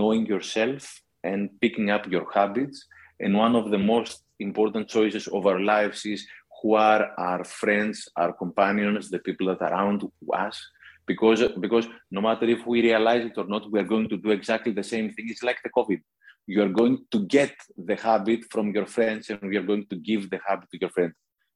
knowing 0.00 0.24
yourself 0.34 0.82
and 1.30 1.50
picking 1.60 1.90
up 1.90 2.04
your 2.14 2.26
habits. 2.32 2.78
And 3.20 3.36
one 3.44 3.54
of 3.60 3.70
the 3.74 3.82
most 3.94 4.24
important 4.40 4.88
choices 4.96 5.28
of 5.36 5.46
our 5.50 5.60
lives 5.60 6.00
is 6.14 6.26
who 6.56 6.74
are 6.74 7.02
our 7.18 7.44
friends, 7.44 8.08
our 8.16 8.32
companions, 8.32 9.10
the 9.10 9.18
people 9.18 9.46
that 9.48 9.60
are 9.60 9.72
around 9.72 10.00
us, 10.46 10.56
because 11.06 11.40
because 11.60 11.86
no 12.10 12.20
matter 12.28 12.46
if 12.56 12.66
we 12.66 12.82
realize 12.90 13.24
it 13.30 13.36
or 13.36 13.48
not, 13.54 13.70
we 13.70 13.80
are 13.80 13.90
going 13.94 14.08
to 14.08 14.16
do 14.16 14.30
exactly 14.30 14.72
the 14.72 14.88
same 14.94 15.12
thing. 15.12 15.26
It's 15.28 15.42
like 15.42 15.60
the 15.62 15.74
COVID. 15.78 16.00
You 16.46 16.62
are 16.62 16.68
going 16.68 17.04
to 17.10 17.26
get 17.26 17.54
the 17.76 17.96
habit 17.96 18.44
from 18.50 18.72
your 18.74 18.86
friends, 18.86 19.30
and 19.30 19.40
we 19.42 19.56
are 19.56 19.62
going 19.62 19.86
to 19.86 19.96
give 19.96 20.30
the 20.30 20.40
habit 20.46 20.70
to 20.72 20.78
your 20.80 20.90
friend. 20.90 21.12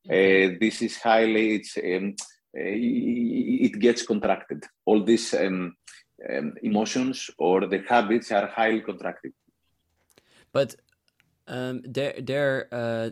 Uh, 0.08 0.56
this 0.60 0.82
is 0.82 0.96
highly 0.98 1.56
it's 1.56 1.76
um, 1.78 2.14
uh, 2.56 2.72
it 3.66 3.78
gets 3.80 4.06
contracted. 4.06 4.64
All 4.84 5.02
these 5.02 5.34
um, 5.34 5.74
um, 6.30 6.54
emotions 6.62 7.30
or 7.38 7.66
the 7.66 7.82
habits 7.88 8.30
are 8.32 8.46
highly 8.46 8.80
contracted. 8.80 9.32
But 10.52 10.76
um, 11.48 11.82
there, 11.84 12.14
there, 12.18 12.68
uh, 12.72 13.10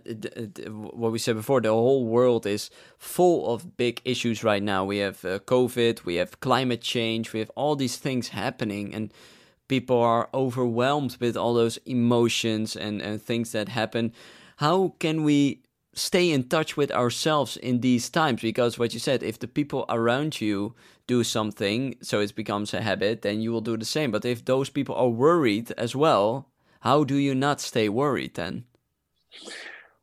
what 0.69 1.13
we 1.13 1.19
said 1.19 1.37
before, 1.37 1.61
the 1.61 1.71
whole 1.71 2.07
world 2.07 2.47
is 2.47 2.71
full 2.99 3.53
of 3.53 3.77
big 3.77 4.01
issues 4.05 4.43
right 4.43 4.63
now. 4.63 4.85
We 4.85 4.99
have 4.99 5.25
uh, 5.25 5.39
COVID, 5.41 6.05
we 6.05 6.17
have 6.17 6.41
climate 6.41 6.81
change, 6.81 7.33
we 7.33 7.41
have 7.41 7.51
all 7.55 7.77
these 7.77 7.97
things 7.97 8.29
happening, 8.29 8.95
and 8.95 9.13
people 9.69 10.01
are 10.01 10.29
overwhelmed 10.35 11.17
with 11.21 11.37
all 11.37 11.55
those 11.55 11.79
emotions 11.87 12.77
and, 12.77 13.01
and 13.01 13.21
things 13.23 13.53
that 13.53 13.69
happen. 13.69 14.13
How 14.57 14.95
can 14.99 15.25
we 15.25 15.63
stay 15.95 16.31
in 16.31 16.45
touch 16.45 16.77
with 16.77 16.91
ourselves 16.93 17.57
in 17.57 17.81
these 17.81 18.11
times? 18.11 18.43
Because 18.43 18.79
what 18.79 18.95
you 18.95 19.01
said, 19.01 19.23
if 19.23 19.39
the 19.39 19.49
people 19.49 19.85
around 19.89 20.41
you 20.41 20.75
do 21.07 21.25
something, 21.25 21.95
so 22.01 22.21
it 22.21 22.35
becomes 22.35 22.75
a 22.75 22.83
habit, 22.83 23.23
then 23.23 23.41
you 23.41 23.53
will 23.53 23.61
do 23.61 23.77
the 23.77 23.85
same. 23.85 24.11
But 24.11 24.25
if 24.25 24.45
those 24.45 24.71
people 24.71 24.95
are 24.95 25.09
worried 25.09 25.73
as 25.73 25.95
well, 25.95 26.51
how 26.81 27.05
do 27.05 27.17
you 27.17 27.35
not 27.35 27.61
stay 27.61 27.89
worried 27.89 28.35
then? 28.35 28.65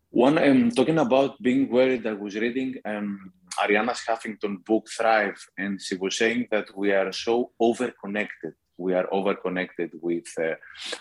When 0.10 0.38
I'm 0.38 0.72
talking 0.72 0.98
about 0.98 1.42
being 1.42 1.70
worried, 1.70 2.06
I 2.06 2.14
was 2.14 2.36
reading 2.36 2.76
um, 2.86 3.32
Arianna 3.60 3.96
Huffington 4.08 4.66
book 4.66 4.88
Thrive, 4.90 5.40
and 5.58 5.82
she 5.82 5.96
was 5.96 6.18
saying 6.18 6.48
that 6.52 6.76
we 6.76 6.92
are 6.92 7.12
so 7.12 7.52
overconnected. 7.62 8.54
We 8.82 8.94
are 8.94 9.08
overconnected 9.18 9.92
with 10.02 10.28
uh, 10.40 10.56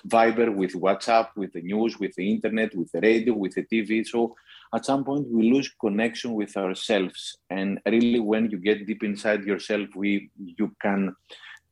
Viber, 0.07 0.55
with 0.55 0.75
WhatsApp, 0.75 1.29
with 1.37 1.53
the 1.53 1.63
news, 1.63 1.99
with 1.99 2.15
the 2.15 2.31
internet, 2.35 2.75
with 2.75 2.91
the 2.93 3.01
radio, 3.01 3.35
with 3.35 3.55
the 3.55 3.65
TV. 3.65 4.07
So 4.07 4.37
at 4.75 4.85
some 4.85 5.05
point 5.05 5.27
we 5.29 5.51
lose 5.51 5.69
connection 5.81 6.35
with 6.35 6.57
ourselves. 6.57 7.39
And 7.49 7.81
really, 7.87 8.21
when 8.21 8.51
you 8.51 8.59
get 8.59 8.87
deep 8.87 9.03
inside 9.03 9.45
yourself, 9.45 9.89
we 9.97 10.31
you 10.59 10.75
can 10.81 11.17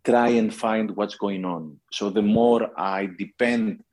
try 0.04 0.28
and 0.40 0.54
find 0.54 0.96
what's 0.96 1.16
going 1.16 1.44
on. 1.44 1.78
So 1.92 2.10
the 2.10 2.22
more 2.22 2.70
I 2.78 3.10
depend 3.24 3.84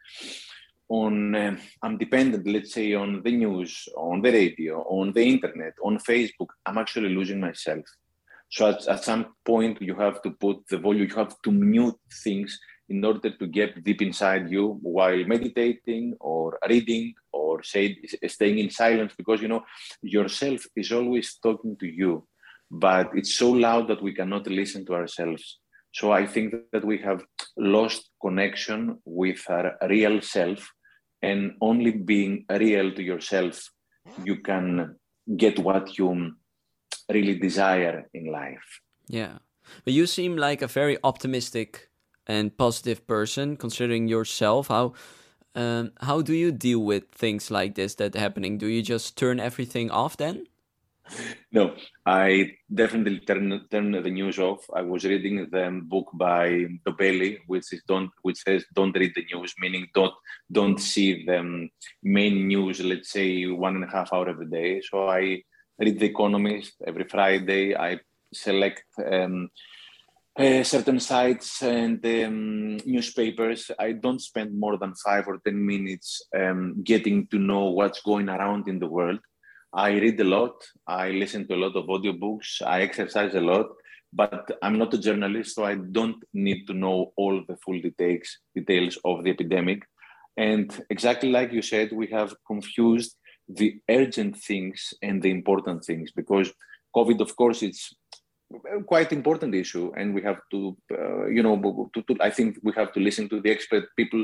on, 0.88 1.36
uh, 1.36 1.58
I'm 1.82 1.98
dependent, 1.98 2.48
let's 2.48 2.74
say, 2.74 2.94
on 2.94 3.22
the 3.24 3.32
news, 3.32 3.90
on 3.98 4.22
the 4.22 4.32
radio, 4.32 4.82
on 4.84 5.12
the 5.12 5.24
internet, 5.24 5.74
on 5.84 5.98
Facebook, 5.98 6.50
I'm 6.66 6.78
actually 6.78 7.10
losing 7.10 7.40
myself. 7.40 7.86
So 8.56 8.70
at, 8.70 8.88
at 8.88 9.04
some 9.04 9.24
point, 9.44 9.82
you 9.82 9.96
have 9.96 10.22
to 10.22 10.32
put 10.32 10.58
the 10.70 10.78
volume, 10.78 11.10
you 11.10 11.16
have 11.16 11.36
to 11.44 11.52
mute 11.52 12.00
things 12.24 12.58
in 12.88 13.04
order 13.04 13.30
to 13.30 13.48
get 13.48 13.84
deep 13.84 14.02
inside 14.02 14.50
you 14.50 14.80
while 14.82 15.22
meditating 15.26 16.16
or 16.22 16.58
reading 16.70 17.14
or 17.34 17.64
say 17.64 17.98
staying 18.28 18.60
in 18.60 18.70
silence 18.70 19.14
because 19.18 19.42
you 19.42 19.48
know 19.48 19.64
yourself 20.04 20.62
is 20.76 20.92
always 20.92 21.28
talking 21.42 21.76
to 21.78 21.88
you 21.88 22.28
but 22.72 23.10
it's 23.14 23.36
so 23.36 23.52
loud 23.52 23.88
that 23.88 24.02
we 24.02 24.14
cannot 24.14 24.48
listen 24.48 24.86
to 24.86 24.94
ourselves. 24.94 25.60
So 25.94 26.12
I 26.12 26.26
think 26.26 26.54
that 26.72 26.84
we 26.84 26.98
have 27.00 27.24
lost 27.58 28.10
connection 28.22 29.00
with 29.06 29.42
our 29.50 29.78
real 29.90 30.22
self, 30.22 30.70
and 31.22 31.54
only 31.62 31.92
being 31.92 32.46
real 32.50 32.94
to 32.94 33.02
yourself, 33.02 33.70
you 34.24 34.38
can 34.38 34.98
get 35.38 35.58
what 35.60 35.98
you 35.98 36.34
really 37.10 37.36
desire 37.36 38.08
in 38.14 38.32
life. 38.32 38.82
Yeah, 39.08 39.38
but 39.84 39.94
you 39.94 40.08
seem 40.08 40.38
like 40.38 40.62
a 40.62 40.68
very 40.68 40.98
optimistic 41.04 41.90
and 42.28 42.58
positive 42.58 43.06
person, 43.08 43.58
considering 43.58 44.08
yourself. 44.08 44.68
How 44.68 44.94
um, 45.56 45.92
how 46.02 46.22
do 46.22 46.34
you 46.34 46.52
deal 46.52 46.80
with 46.80 47.12
things 47.12 47.50
like 47.50 47.76
this 47.76 47.96
that 47.96 48.16
happening? 48.16 48.58
Do 48.58 48.68
you 48.68 48.82
just 48.82 49.18
turn 49.18 49.40
everything 49.40 49.90
off 49.90 50.18
then? 50.18 50.48
No, 51.52 51.76
I 52.06 52.58
definitely 52.74 53.20
turn 53.20 53.62
turn 53.70 53.92
the 53.92 54.10
news 54.10 54.40
off. 54.40 54.66
I 54.74 54.82
was 54.82 55.06
reading 55.06 55.48
the 55.52 55.82
book 55.84 56.10
by 56.14 56.66
Dobelli, 56.86 57.40
which 57.48 57.72
is 57.72 57.84
don't 57.88 58.10
which 58.24 58.38
says 58.38 58.66
don't 58.74 58.98
read 58.98 59.14
the 59.16 59.26
news, 59.32 59.54
meaning 59.60 59.88
don't 59.94 60.14
don't 60.52 60.80
see 60.80 61.26
the 61.26 61.70
main 62.04 62.48
news. 62.48 62.82
Let's 62.82 63.12
say 63.12 63.46
one 63.46 63.76
and 63.76 63.86
a 63.86 63.88
half 63.88 64.12
hour 64.14 64.28
every 64.28 64.48
day. 64.48 64.82
So 64.82 65.08
I 65.08 65.44
read 65.80 66.00
The 66.00 66.08
Economist 66.08 66.74
every 66.86 67.06
Friday. 67.06 67.76
I 67.76 68.00
select 68.34 68.84
um, 69.12 69.50
uh, 70.38 70.64
certain 70.64 71.00
sites 71.00 71.62
and 71.62 72.06
um, 72.06 72.78
newspapers. 72.86 73.72
I 73.80 73.94
don't 73.94 74.22
spend 74.22 74.60
more 74.60 74.78
than 74.78 74.94
five 74.96 75.28
or 75.28 75.40
ten 75.46 75.66
minutes 75.66 76.22
um, 76.36 76.82
getting 76.84 77.28
to 77.28 77.40
know 77.40 77.70
what's 77.72 78.02
going 78.02 78.30
around 78.30 78.68
in 78.68 78.80
the 78.80 78.88
world 78.88 79.20
I 79.76 79.92
read 80.00 80.18
a 80.22 80.24
lot. 80.24 80.64
I 80.88 81.10
listen 81.10 81.46
to 81.48 81.54
a 81.54 81.64
lot 81.66 81.76
of 81.76 81.88
audiobooks. 81.88 82.62
I 82.62 82.82
exercise 82.82 83.36
a 83.36 83.42
lot, 83.42 83.68
but 84.14 84.50
I'm 84.62 84.78
not 84.78 84.94
a 84.94 84.98
journalist, 84.98 85.54
so 85.54 85.66
I 85.66 85.76
don't 85.76 86.24
need 86.34 86.66
to 86.68 86.74
know 86.74 87.12
all 87.18 87.44
the 87.46 87.58
full 87.58 87.82
details 87.82 88.38
details 88.56 88.98
of 89.04 89.26
the 89.26 89.32
epidemic. 89.32 89.84
And 90.38 90.66
exactly 90.90 91.30
like 91.30 91.52
you 91.52 91.62
said, 91.62 91.92
we 91.92 92.08
have 92.08 92.34
confused 92.48 93.18
the 93.48 93.80
urgent 93.90 94.38
things 94.38 94.94
and 95.02 95.22
the 95.22 95.30
important 95.30 95.84
things 95.84 96.12
because 96.12 96.52
COVID, 96.96 97.20
of 97.20 97.36
course, 97.36 97.62
it's 97.62 97.94
quite 98.86 99.12
important 99.12 99.54
issue, 99.56 99.92
and 99.98 100.14
we 100.14 100.22
have 100.22 100.40
to, 100.52 100.78
uh, 100.92 101.26
you 101.28 101.44
know, 101.44 101.90
to, 101.94 102.02
to, 102.04 102.16
I 102.22 102.30
think 102.30 102.60
we 102.64 102.72
have 102.74 102.94
to 102.94 103.00
listen 103.00 103.28
to 103.30 103.42
the 103.42 103.52
expert 103.52 103.86
people 103.98 104.24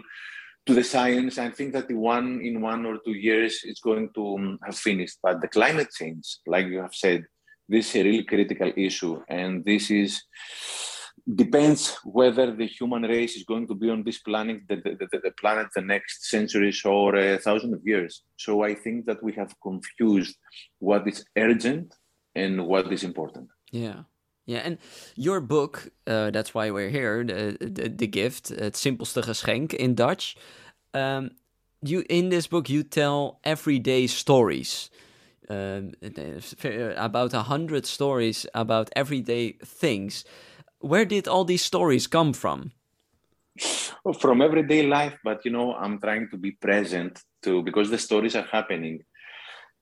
to 0.66 0.74
the 0.74 0.84
science. 0.84 1.38
I 1.38 1.50
think 1.50 1.74
that 1.74 1.88
the 1.88 1.96
one 1.96 2.40
in 2.42 2.62
one 2.62 2.86
or 2.86 3.00
two 3.04 3.14
years 3.14 3.62
it's 3.64 3.82
going 3.82 4.10
to 4.16 4.36
um, 4.36 4.60
have 4.64 4.78
finished. 4.78 5.18
But 5.22 5.42
the 5.42 5.48
climate 5.48 5.90
change, 5.92 6.38
like 6.46 6.68
you 6.68 6.80
have 6.82 6.94
said, 6.94 7.26
this 7.68 7.90
is 7.90 7.96
a 7.96 8.04
really 8.04 8.24
critical 8.24 8.72
issue, 8.76 9.22
and 9.28 9.66
this 9.66 9.92
is 9.92 10.22
depends 11.36 11.98
whether 12.04 12.52
the 12.52 12.68
human 12.68 13.04
race 13.04 13.36
is 13.36 13.44
going 13.44 13.68
to 13.68 13.76
be 13.76 13.90
on 13.90 14.04
this 14.04 14.20
planet, 14.20 14.62
the, 14.68 14.76
the, 14.78 15.08
the, 15.12 15.20
the 15.24 15.32
planet, 15.32 15.68
the 15.76 15.82
next 15.82 16.30
centuries 16.30 16.84
or 16.86 17.16
a 17.16 17.38
thousand 17.38 17.74
of 17.74 17.82
years. 17.84 18.24
So 18.38 18.64
I 18.64 18.76
think 18.76 19.06
that 19.06 19.22
we 19.24 19.34
have 19.34 19.54
confused 19.62 20.36
what 20.80 21.08
is 21.08 21.26
urgent 21.38 21.94
and 22.36 22.66
what 22.66 22.92
is 22.92 23.04
important. 23.04 23.50
Yeah. 23.72 24.04
Yeah, 24.46 24.60
and 24.66 24.80
your 25.16 25.40
book, 25.40 25.92
uh, 26.08 26.32
that's 26.32 26.54
why 26.54 26.72
we're 26.72 26.90
here, 26.90 27.24
the, 27.24 27.94
the, 27.96 28.08
gift, 28.08 28.50
het 28.50 28.76
simpelste 28.76 29.22
geschenk 29.22 29.74
in 29.74 29.96
Dutch. 29.96 30.36
Um, 30.94 31.30
you 31.82 32.04
in 32.08 32.30
this 32.30 32.48
book 32.48 32.68
you 32.68 32.84
tell 32.84 33.40
everyday 33.42 34.08
stories. 34.08 34.90
Um, 35.50 35.94
about 36.96 37.34
a 37.34 37.44
hundred 37.44 37.86
stories 37.86 38.46
about 38.54 38.90
everyday 38.96 39.58
things. 39.66 40.26
Where 40.82 41.06
did 41.06 41.28
all 41.28 41.46
these 41.46 41.64
stories 41.64 42.08
come 42.08 42.34
from? 42.34 42.72
From 44.20 44.42
everyday 44.42 44.84
life, 44.88 45.18
but 45.24 45.46
you 45.46 45.52
know, 45.52 45.74
I'm 45.76 46.00
trying 46.00 46.30
to 46.32 46.38
be 46.38 46.52
present 46.52 47.22
too 47.44 47.62
because 47.64 47.90
the 47.90 47.98
stories 47.98 48.36
are 48.36 48.48
happening 48.52 49.04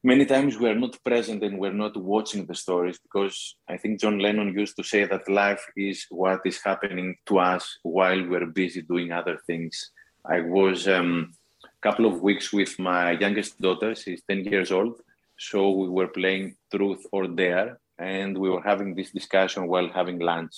many 0.04 0.26
times 0.26 0.58
we 0.58 0.70
are 0.70 0.76
not 0.76 0.98
present 1.04 1.44
and 1.44 1.60
we're 1.60 1.74
not 1.74 1.96
watching 1.98 2.46
the 2.46 2.56
stories 2.56 2.98
because 3.00 3.56
I 3.68 3.78
think 3.78 4.00
John 4.00 4.20
Lennon 4.20 4.58
used 4.58 4.76
to 4.78 4.84
say 4.84 5.06
that 5.06 5.30
life 5.30 5.66
is 5.76 6.06
what 6.10 6.42
is 6.46 6.60
happening 6.64 7.16
to 7.28 7.40
us 7.40 7.80
while 7.84 8.26
we're 8.28 8.46
busy 8.46 8.82
doing 8.82 9.12
other 9.12 9.38
things. 9.46 9.92
I 10.26 10.42
was 10.42 10.88
um, 10.88 11.34
a 11.66 11.82
couple 11.82 12.06
of 12.06 12.22
weeks 12.22 12.54
with 12.54 12.78
my 12.80 13.12
youngest 13.12 13.60
daughter, 13.60 13.96
she's 13.96 14.22
10 14.30 14.46
years 14.46 14.72
old. 14.72 15.02
So 15.38 15.72
we 15.72 15.90
were 15.90 16.08
playing 16.08 16.56
truth 16.74 17.06
or 17.12 17.28
dare, 17.28 17.80
and 17.98 18.38
we 18.38 18.50
were 18.50 18.62
having 18.62 18.94
this 18.94 19.12
discussion 19.12 19.68
while 19.68 19.90
having 19.90 20.20
lunch. 20.20 20.54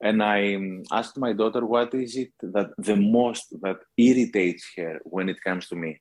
And 0.00 0.22
I 0.22 0.58
asked 0.92 1.16
my 1.18 1.32
daughter, 1.32 1.64
what 1.64 1.94
is 1.94 2.16
it 2.16 2.32
that 2.42 2.70
the 2.78 2.96
most 2.96 3.46
that 3.62 3.78
irritates 3.96 4.64
her 4.76 5.00
when 5.04 5.28
it 5.28 5.38
comes 5.42 5.68
to 5.68 5.76
me? 5.76 6.00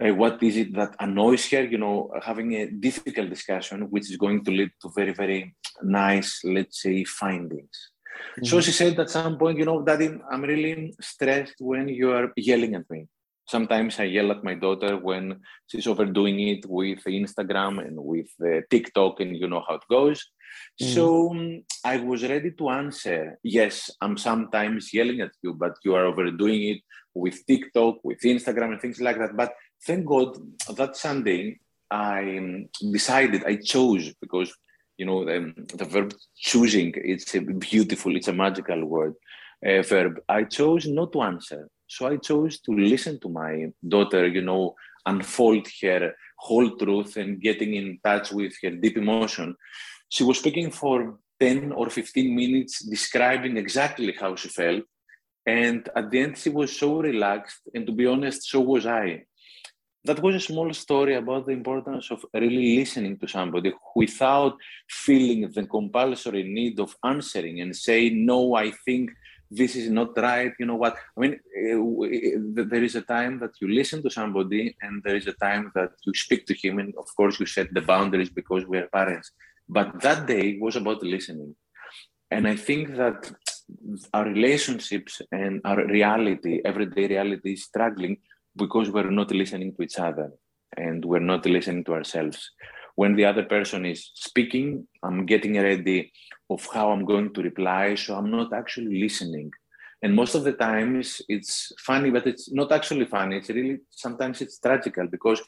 uh, 0.00 0.14
what 0.14 0.42
is 0.42 0.56
it 0.56 0.74
that 0.74 0.94
annoys 0.98 1.48
her, 1.50 1.64
you 1.64 1.78
know, 1.78 2.10
having 2.22 2.54
a 2.54 2.70
difficult 2.70 3.28
discussion, 3.28 3.82
which 3.90 4.10
is 4.10 4.16
going 4.16 4.44
to 4.44 4.50
lead 4.50 4.70
to 4.80 4.90
very, 4.94 5.12
very 5.12 5.54
nice, 5.82 6.40
let's 6.44 6.82
say, 6.82 7.04
findings. 7.04 7.76
Mm-hmm. 8.32 8.46
So 8.46 8.60
she 8.60 8.72
said 8.72 8.98
at 8.98 9.10
some 9.10 9.38
point, 9.38 9.58
you 9.58 9.64
know, 9.64 9.82
Daddy, 9.82 10.10
I'm 10.30 10.42
really 10.42 10.94
stressed 11.00 11.56
when 11.58 11.88
you 11.88 12.12
are 12.12 12.32
yelling 12.36 12.74
at 12.74 12.88
me. 12.90 13.06
Sometimes 13.54 13.98
I 13.98 14.04
yell 14.04 14.30
at 14.30 14.44
my 14.44 14.54
daughter 14.54 14.92
when 14.96 15.40
she's 15.66 15.88
overdoing 15.92 16.38
it 16.52 16.62
with 16.78 17.02
Instagram 17.04 17.74
and 17.86 17.96
with 18.12 18.30
uh, 18.44 18.60
TikTok, 18.70 19.20
and 19.20 19.36
you 19.36 19.48
know 19.48 19.64
how 19.66 19.74
it 19.80 19.86
goes. 19.90 20.18
Mm-hmm. 20.80 20.94
So 20.94 21.30
um, 21.30 21.62
I 21.84 21.96
was 22.10 22.22
ready 22.22 22.52
to 22.52 22.70
answer, 22.70 23.38
yes, 23.42 23.90
I'm 24.00 24.16
sometimes 24.16 24.94
yelling 24.94 25.20
at 25.20 25.32
you, 25.42 25.54
but 25.54 25.74
you 25.84 25.94
are 25.94 26.06
overdoing 26.06 26.62
it 26.72 26.80
with 27.14 27.44
TikTok, 27.46 27.96
with 28.04 28.20
Instagram, 28.20 28.72
and 28.72 28.80
things 28.80 29.00
like 29.00 29.18
that. 29.18 29.36
But 29.36 29.52
thank 29.86 30.06
God 30.06 30.36
that 30.76 30.96
Sunday 30.96 31.58
I 31.90 32.66
decided, 32.92 33.44
I 33.44 33.56
chose 33.56 34.14
because 34.20 34.52
you 34.96 35.06
know 35.06 35.24
the, 35.24 35.38
the 35.74 35.86
verb 35.86 36.14
choosing 36.36 36.92
it's 36.94 37.34
a 37.34 37.40
beautiful, 37.40 38.14
it's 38.16 38.28
a 38.28 38.32
magical 38.32 38.84
word 38.84 39.14
uh, 39.66 39.82
verb. 39.82 40.20
I 40.28 40.44
chose 40.44 40.86
not 40.86 41.12
to 41.12 41.22
answer, 41.22 41.68
so 41.90 42.06
I 42.06 42.16
chose 42.16 42.60
to 42.60 42.72
listen 42.72 43.18
to 43.20 43.28
my 43.28 43.72
daughter. 43.86 44.26
You 44.28 44.42
know, 44.42 44.76
unfold 45.04 45.66
her 45.82 46.14
whole 46.38 46.70
truth 46.76 47.16
and 47.16 47.40
getting 47.40 47.74
in 47.74 47.98
touch 48.04 48.30
with 48.32 48.52
her 48.62 48.70
deep 48.70 48.96
emotion. 48.96 49.56
She 50.08 50.22
was 50.22 50.38
speaking 50.38 50.70
for 50.70 51.18
10 51.40 51.72
or 51.72 51.90
15 51.90 52.34
minutes, 52.34 52.84
describing 52.84 53.56
exactly 53.56 54.14
how 54.18 54.36
she 54.36 54.48
felt. 54.48 54.84
And 55.46 55.88
at 55.96 56.10
the 56.10 56.20
end, 56.20 56.38
she 56.38 56.50
was 56.50 56.76
so 56.76 57.00
relaxed. 57.00 57.62
And 57.74 57.86
to 57.86 57.92
be 57.92 58.06
honest, 58.06 58.48
so 58.48 58.60
was 58.60 58.86
I 58.86 59.24
that 60.04 60.22
was 60.22 60.34
a 60.34 60.40
small 60.40 60.72
story 60.72 61.14
about 61.14 61.46
the 61.46 61.52
importance 61.52 62.10
of 62.10 62.24
really 62.32 62.76
listening 62.76 63.18
to 63.18 63.28
somebody 63.28 63.72
without 63.94 64.56
feeling 64.88 65.50
the 65.50 65.66
compulsory 65.66 66.42
need 66.42 66.80
of 66.80 66.96
answering 67.04 67.60
and 67.60 67.76
say 67.76 68.08
no 68.08 68.54
i 68.54 68.70
think 68.84 69.10
this 69.50 69.74
is 69.76 69.90
not 69.90 70.16
right 70.16 70.52
you 70.58 70.66
know 70.66 70.76
what? 70.76 70.96
I 71.16 71.20
mean 71.20 71.34
uh, 71.34 72.64
there 72.72 72.84
is 72.84 72.96
a 72.96 73.02
time 73.02 73.38
that 73.40 73.52
you 73.60 73.68
listen 73.68 74.02
to 74.02 74.10
somebody 74.10 74.76
and 74.82 75.02
there 75.04 75.16
is 75.16 75.26
a 75.26 75.32
time 75.32 75.72
that 75.74 75.90
you 76.06 76.12
speak 76.14 76.46
to 76.46 76.54
him 76.54 76.78
and 76.78 76.94
of 76.96 77.08
course 77.16 77.40
you 77.40 77.46
set 77.46 77.72
the 77.72 77.82
boundaries 77.82 78.30
because 78.30 78.64
we 78.66 78.78
are 78.78 78.88
parents. 78.88 79.32
But 79.68 80.00
that 80.02 80.26
day 80.26 80.58
was 80.60 80.76
about 80.76 81.02
listening. 81.02 81.54
And 82.30 82.46
i 82.46 82.56
think 82.56 82.96
that 82.96 83.18
our 84.14 84.24
relationships 84.24 85.20
and 85.32 85.60
our 85.64 85.84
reality 85.86 86.60
everyday 86.64 87.06
reality 87.06 87.52
is 87.52 87.64
struggling 87.64 88.16
because 88.56 88.90
we're 88.90 89.10
not 89.10 89.30
listening 89.30 89.74
to 89.74 89.82
each 89.82 89.98
other 89.98 90.28
and 90.76 91.04
we're 91.04 91.20
not 91.32 91.44
listening 91.46 91.84
to 91.84 91.94
ourselves. 91.94 92.50
When 92.96 93.16
the 93.16 93.24
other 93.24 93.44
person 93.44 93.86
is 93.86 94.10
speaking, 94.14 94.86
I'm 95.02 95.26
getting 95.26 95.54
ready 95.60 96.12
of 96.48 96.66
how 96.72 96.90
I'm 96.90 97.04
going 97.04 97.32
to 97.34 97.42
reply, 97.42 97.94
so 97.94 98.16
I'm 98.16 98.30
not 98.30 98.52
actually 98.52 99.00
listening. 99.00 99.50
And 100.02 100.14
most 100.14 100.34
of 100.34 100.44
the 100.44 100.52
times 100.52 101.20
it's 101.28 101.72
funny, 101.78 102.10
but 102.10 102.26
it's 102.26 102.50
not 102.52 102.72
actually 102.72 103.04
funny. 103.04 103.36
It's 103.36 103.50
really 103.50 103.78
sometimes 103.90 104.40
it's 104.40 104.58
tragical 104.58 105.06
because 105.06 105.42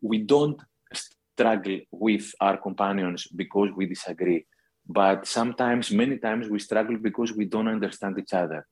we 0.00 0.18
don't 0.18 0.60
struggle 0.92 1.80
with 1.90 2.32
our 2.40 2.56
companions 2.56 3.26
because 3.26 3.70
we 3.76 3.86
disagree. 3.86 4.46
But 4.88 5.26
sometimes, 5.26 5.90
many 5.90 6.18
times, 6.18 6.48
we 6.48 6.60
struggle 6.60 6.96
because 6.96 7.32
we 7.32 7.44
don't 7.44 7.66
understand 7.66 8.18
each 8.18 8.32
other. 8.32 8.66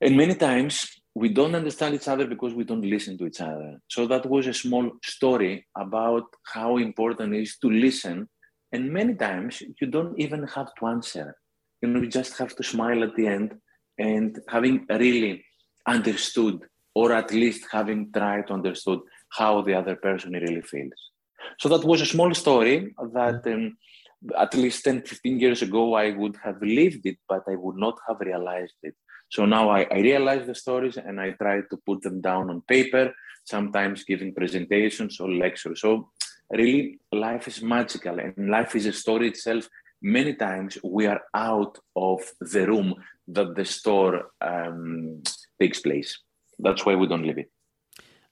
And 0.00 0.16
many 0.16 0.34
times 0.34 0.99
we 1.14 1.28
don't 1.28 1.54
understand 1.54 1.94
each 1.94 2.08
other 2.08 2.26
because 2.26 2.54
we 2.54 2.64
don't 2.64 2.88
listen 2.88 3.18
to 3.18 3.26
each 3.26 3.40
other. 3.40 3.80
So 3.88 4.06
that 4.06 4.26
was 4.26 4.46
a 4.46 4.54
small 4.54 4.90
story 5.02 5.66
about 5.76 6.24
how 6.44 6.76
important 6.76 7.34
it 7.34 7.42
is 7.42 7.58
to 7.58 7.68
listen. 7.68 8.28
And 8.72 8.92
many 8.92 9.14
times 9.14 9.62
you 9.80 9.88
don't 9.88 10.18
even 10.18 10.46
have 10.46 10.68
to 10.78 10.86
answer. 10.86 11.36
You 11.82 11.88
know, 11.88 12.00
you 12.00 12.08
just 12.08 12.38
have 12.38 12.54
to 12.56 12.62
smile 12.62 13.02
at 13.02 13.16
the 13.16 13.26
end 13.26 13.54
and 13.98 14.38
having 14.48 14.86
really 14.88 15.44
understood, 15.86 16.60
or 16.94 17.12
at 17.12 17.32
least 17.32 17.66
having 17.72 18.12
tried 18.12 18.46
to 18.46 18.54
understood 18.54 19.00
how 19.30 19.62
the 19.62 19.74
other 19.74 19.96
person 19.96 20.32
really 20.32 20.62
feels. 20.62 20.92
So 21.58 21.68
that 21.70 21.84
was 21.84 22.00
a 22.00 22.06
small 22.06 22.32
story 22.34 22.94
that 23.14 23.46
um, 23.46 23.76
at 24.38 24.54
least 24.54 24.84
10, 24.84 25.02
15 25.02 25.40
years 25.40 25.62
ago 25.62 25.94
I 25.94 26.12
would 26.12 26.36
have 26.44 26.60
lived 26.62 27.04
it, 27.06 27.18
but 27.28 27.42
I 27.48 27.56
would 27.56 27.76
not 27.76 27.98
have 28.06 28.20
realized 28.20 28.74
it. 28.82 28.94
So 29.30 29.46
now 29.46 29.70
I, 29.70 29.86
I 29.90 29.98
realize 30.00 30.46
the 30.46 30.54
stories 30.54 30.96
and 30.96 31.20
I 31.20 31.30
try 31.30 31.60
to 31.60 31.76
put 31.86 32.02
them 32.02 32.20
down 32.20 32.50
on 32.50 32.62
paper, 32.62 33.14
sometimes 33.44 34.04
giving 34.04 34.34
presentations 34.34 35.20
or 35.20 35.30
lectures. 35.30 35.80
So 35.80 36.10
really, 36.50 36.98
life 37.12 37.46
is 37.46 37.62
magical 37.62 38.18
and 38.18 38.50
life 38.50 38.74
is 38.74 38.86
a 38.86 38.92
story 38.92 39.28
itself. 39.28 39.68
Many 40.02 40.34
times 40.34 40.78
we 40.82 41.06
are 41.06 41.20
out 41.34 41.78
of 41.94 42.20
the 42.40 42.66
room 42.66 42.94
that 43.28 43.54
the 43.54 43.64
store 43.64 44.32
um, 44.40 45.22
takes 45.60 45.80
place. 45.80 46.18
That's 46.58 46.84
why 46.84 46.96
we 46.96 47.06
don't 47.06 47.26
leave 47.26 47.38
it. 47.38 47.50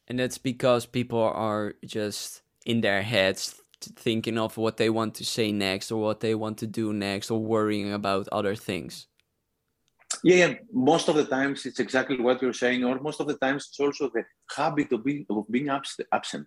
And 0.09 0.19
that's 0.19 0.39
because 0.39 0.87
people 0.87 1.23
are 1.23 1.75
just 1.85 2.43
in 2.65 2.81
their 2.81 3.03
heads 3.03 3.61
thinking 3.81 4.39
of 4.39 4.57
what 4.57 4.77
they 4.77 4.91
want 4.91 5.15
to 5.15 5.25
say 5.25 5.53
next 5.53 5.93
or 5.93 6.01
what 6.01 6.21
they 6.21 6.35
want 6.35 6.59
to 6.59 6.67
do 6.67 6.93
next 6.93 7.31
or 7.31 7.39
worrying 7.39 7.93
about 7.93 8.29
other 8.33 8.57
things. 8.57 9.08
Yeah, 10.25 10.55
most 10.73 11.09
of 11.09 11.17
the 11.17 11.27
times 11.27 11.67
it's 11.67 11.81
exactly 11.81 12.19
what 12.19 12.41
you're 12.41 12.53
saying, 12.53 12.85
or 12.85 12.99
most 13.01 13.21
of 13.21 13.27
the 13.27 13.37
times 13.37 13.69
it's 13.69 13.81
also 13.81 14.11
the 14.11 14.25
habit 14.57 14.93
of 14.93 15.05
being, 15.05 15.27
of 15.29 15.47
being 15.51 15.69
absent. 15.69 16.47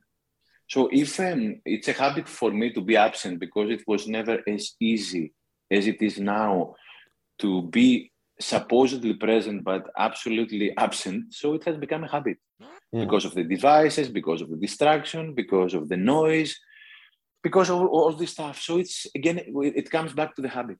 So 0.68 0.90
if 0.92 1.20
um, 1.20 1.62
it's 1.66 1.88
a 1.88 1.94
habit 1.94 2.28
for 2.28 2.52
me 2.52 2.72
to 2.74 2.82
be 2.82 2.96
absent 2.96 3.40
because 3.40 3.70
it 3.70 3.84
was 3.88 4.08
never 4.08 4.42
as 4.48 4.74
easy 4.80 5.34
as 5.70 5.86
it 5.88 6.02
is 6.02 6.18
now 6.18 6.76
to 7.40 7.64
be 7.64 8.12
supposedly 8.40 9.14
present 9.14 9.64
but 9.64 9.90
absolutely 9.98 10.76
absent, 10.78 11.34
so 11.34 11.54
it 11.54 11.64
has 11.66 11.78
become 11.78 12.04
a 12.04 12.12
habit 12.12 12.38
yeah. 12.92 13.04
because 13.04 13.26
of 13.26 13.36
the 13.36 13.44
devices, 13.44 14.10
because 14.10 14.42
of 14.42 14.50
the 14.50 14.58
distraction, 14.58 15.34
because 15.34 15.74
of 15.74 15.88
the 15.90 15.98
noise, 15.98 16.58
because 17.44 17.70
of 17.70 17.82
all 17.82 18.12
this 18.14 18.32
stuff. 18.32 18.62
So 18.62 18.78
it's 18.78 19.08
again, 19.16 19.42
it 19.46 19.90
comes 19.90 20.14
back 20.14 20.36
to 20.36 20.42
the 20.42 20.50
habit. 20.50 20.78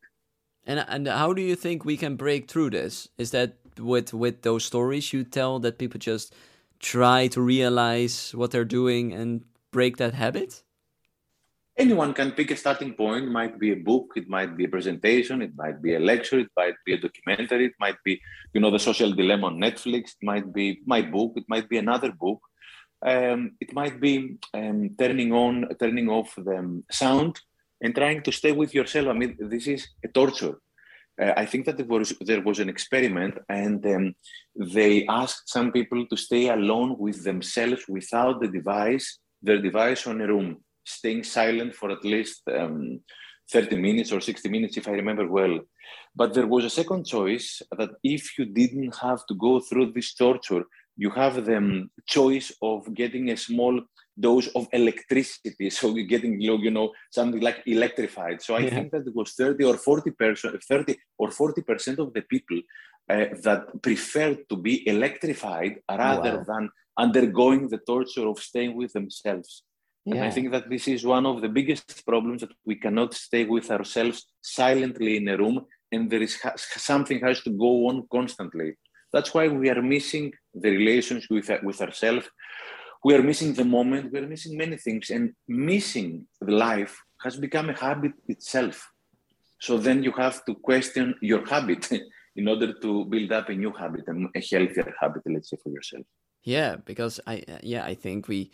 And 0.66 0.86
and 0.88 1.08
how 1.08 1.34
do 1.34 1.42
you 1.42 1.56
think 1.56 1.86
we 1.86 1.98
can 1.98 2.16
break 2.16 2.50
through 2.50 2.70
this? 2.72 3.10
Is 3.18 3.32
that 3.32 3.56
with 3.80 4.14
with 4.14 4.42
those 4.42 4.66
stories 4.66 5.14
you 5.14 5.24
tell 5.24 5.60
that 5.60 5.78
people 5.78 6.00
just 6.00 6.34
try 6.80 7.28
to 7.28 7.42
realize 7.42 8.32
what 8.36 8.52
they're 8.52 8.66
doing 8.66 9.14
and 9.14 9.42
break 9.72 9.98
that 9.98 10.14
habit? 10.14 10.64
Anyone 11.78 12.14
can 12.14 12.32
pick 12.32 12.52
a 12.52 12.56
starting 12.56 12.94
point. 12.94 13.26
It 13.26 13.32
might 13.32 13.58
be 13.58 13.72
a 13.72 13.76
book, 13.76 14.14
it 14.16 14.30
might 14.30 14.58
be 14.58 14.66
a 14.66 14.68
presentation, 14.68 15.42
it 15.42 15.56
might 15.56 15.82
be 15.82 15.96
a 15.96 16.00
lecture, 16.00 16.38
it 16.40 16.50
might 16.56 16.76
be 16.86 16.94
a 16.94 16.98
documentary, 16.98 17.66
it 17.66 17.74
might 17.80 17.96
be, 18.04 18.22
you 18.54 18.60
know, 18.60 18.70
the 18.70 18.78
social 18.78 19.12
dilemma 19.14 19.48
on 19.48 19.58
Netflix, 19.58 20.12
it 20.12 20.24
might 20.24 20.54
be 20.54 20.82
my 20.86 21.02
book, 21.02 21.34
it 21.38 21.46
might 21.48 21.70
be 21.70 21.78
another 21.78 22.12
book. 22.12 22.42
Um, 23.04 23.54
it 23.60 23.74
might 23.74 24.00
be 24.00 24.38
um, 24.54 24.92
turning 25.00 25.32
on, 25.32 25.68
turning 25.80 26.08
off 26.10 26.36
the 26.36 26.84
sound 26.92 27.40
and 27.82 27.96
trying 27.96 28.22
to 28.24 28.32
stay 28.32 28.52
with 28.52 28.74
yourself. 28.74 29.08
I 29.08 29.14
mean, 29.14 29.38
this 29.40 29.68
is 29.68 29.88
a 30.04 30.08
torture. 30.08 30.56
Uh, 31.22 31.34
I 31.36 31.46
think 31.46 31.66
that 31.66 31.78
there 31.78 31.86
was, 31.86 32.14
there 32.22 32.42
was 32.42 32.60
an 32.60 32.70
experiment 32.70 33.38
and 33.50 33.86
um, 33.86 34.16
they 34.56 35.06
asked 35.08 35.50
some 35.50 35.72
people 35.72 36.06
to 36.08 36.18
stay 36.18 36.50
alone 36.50 36.96
with 36.98 37.24
themselves 37.24 37.84
without 37.90 38.42
the 38.42 38.48
device, 38.48 39.20
their 39.42 39.62
device 39.62 40.08
on 40.08 40.22
a 40.22 40.28
room, 40.28 40.58
staying 40.86 41.24
silent 41.24 41.76
for 41.76 41.92
at 41.92 42.06
least 42.06 42.42
um, 42.56 43.02
30 43.52 43.78
minutes 43.78 44.12
or 44.12 44.22
60 44.22 44.50
minutes, 44.50 44.78
if 44.78 44.88
I 44.88 44.92
remember 44.92 45.28
well. 45.28 45.60
But 46.16 46.34
there 46.34 46.48
was 46.48 46.66
a 46.66 46.70
second 46.70 47.06
choice 47.06 47.62
that 47.78 47.92
if 48.04 48.38
you 48.38 48.46
didn't 48.46 48.96
have 48.98 49.26
to 49.28 49.36
go 49.36 49.60
through 49.60 49.92
this 49.92 50.14
torture, 50.14 50.64
you 50.96 51.10
have 51.12 51.46
the 51.46 51.58
um, 51.58 51.90
choice 52.08 52.52
of 52.62 52.94
getting 52.94 53.30
a 53.30 53.38
small 53.38 53.82
dose 54.22 54.48
of 54.56 54.68
electricity. 54.72 55.70
So 55.80 55.96
you're 55.96 56.06
getting, 56.06 56.40
you 56.40 56.72
know, 56.72 56.92
something 57.12 57.42
like 57.42 57.64
electrified. 57.66 58.42
So 58.42 58.56
I 58.56 58.60
yeah. 58.60 58.76
think 58.76 58.92
that 58.92 59.08
it 59.08 59.16
was 59.16 59.34
30 59.34 59.64
or 59.66 59.78
40 59.78 60.12
percent, 60.12 60.64
30 60.64 60.96
or 61.18 61.32
40 61.32 61.62
percent 61.62 62.00
of 62.00 62.14
the 62.14 62.22
people 62.22 62.60
uh, 63.10 63.26
that 63.44 63.82
preferred 63.82 64.48
to 64.50 64.56
be 64.56 64.88
electrified 64.88 65.76
rather 65.90 66.38
wow. 66.38 66.46
than 66.48 66.70
undergoing 66.98 67.68
the 67.68 67.80
torture 67.80 68.28
of 68.28 68.40
staying 68.40 68.76
with 68.76 68.94
themselves. 68.94 69.64
Yeah. 70.06 70.16
And 70.16 70.24
I 70.26 70.32
think 70.32 70.52
that 70.52 70.70
this 70.70 70.88
is 70.88 71.06
one 71.06 71.26
of 71.26 71.42
the 71.42 71.50
biggest 71.50 72.06
problems 72.06 72.42
that 72.42 72.54
we 72.66 72.76
cannot 72.76 73.14
stay 73.14 73.46
with 73.46 73.70
ourselves 73.70 74.26
silently 74.42 75.18
in 75.18 75.28
a 75.28 75.38
room, 75.38 75.66
and 75.92 76.10
there 76.10 76.24
is 76.24 76.40
something 76.56 77.20
has 77.20 77.42
to 77.42 77.52
go 77.52 77.88
on 77.88 78.08
constantly. 78.12 78.74
That's 79.14 79.34
why 79.34 79.48
we 79.48 79.70
are 79.70 79.82
missing 79.82 80.32
the 80.54 80.70
relations 80.70 81.28
with, 81.30 81.52
with 81.64 81.82
ourselves 81.82 82.28
we 83.04 83.16
are 83.16 83.24
missing 83.24 83.54
the 83.54 83.66
moment, 83.66 84.12
we 84.12 84.20
are 84.20 84.28
missing 84.28 84.58
many 84.58 84.78
things, 84.78 85.10
and 85.10 85.34
missing 85.48 86.28
the 86.40 86.52
life 86.52 87.02
has 87.24 87.38
become 87.38 87.70
a 87.70 87.78
habit 87.78 88.14
itself. 88.28 88.90
So 89.60 89.78
then 89.78 90.04
you 90.04 90.12
have 90.14 90.44
to 90.46 90.56
question 90.56 91.16
your 91.22 91.46
habit 91.46 91.90
in 92.36 92.48
order 92.48 92.74
to 92.74 93.06
build 93.06 93.32
up 93.32 93.50
a 93.50 93.54
new 93.54 93.72
habit, 93.72 94.06
a 94.08 94.40
healthier 94.40 94.94
habit, 95.00 95.24
let's 95.26 95.50
say, 95.50 95.58
for 95.64 95.70
yourself. 95.70 96.06
Yeah, 96.44 96.78
because 96.78 97.20
I 97.28 97.44
yeah 97.62 97.86
I 97.86 97.94
think 97.94 98.28
we 98.28 98.52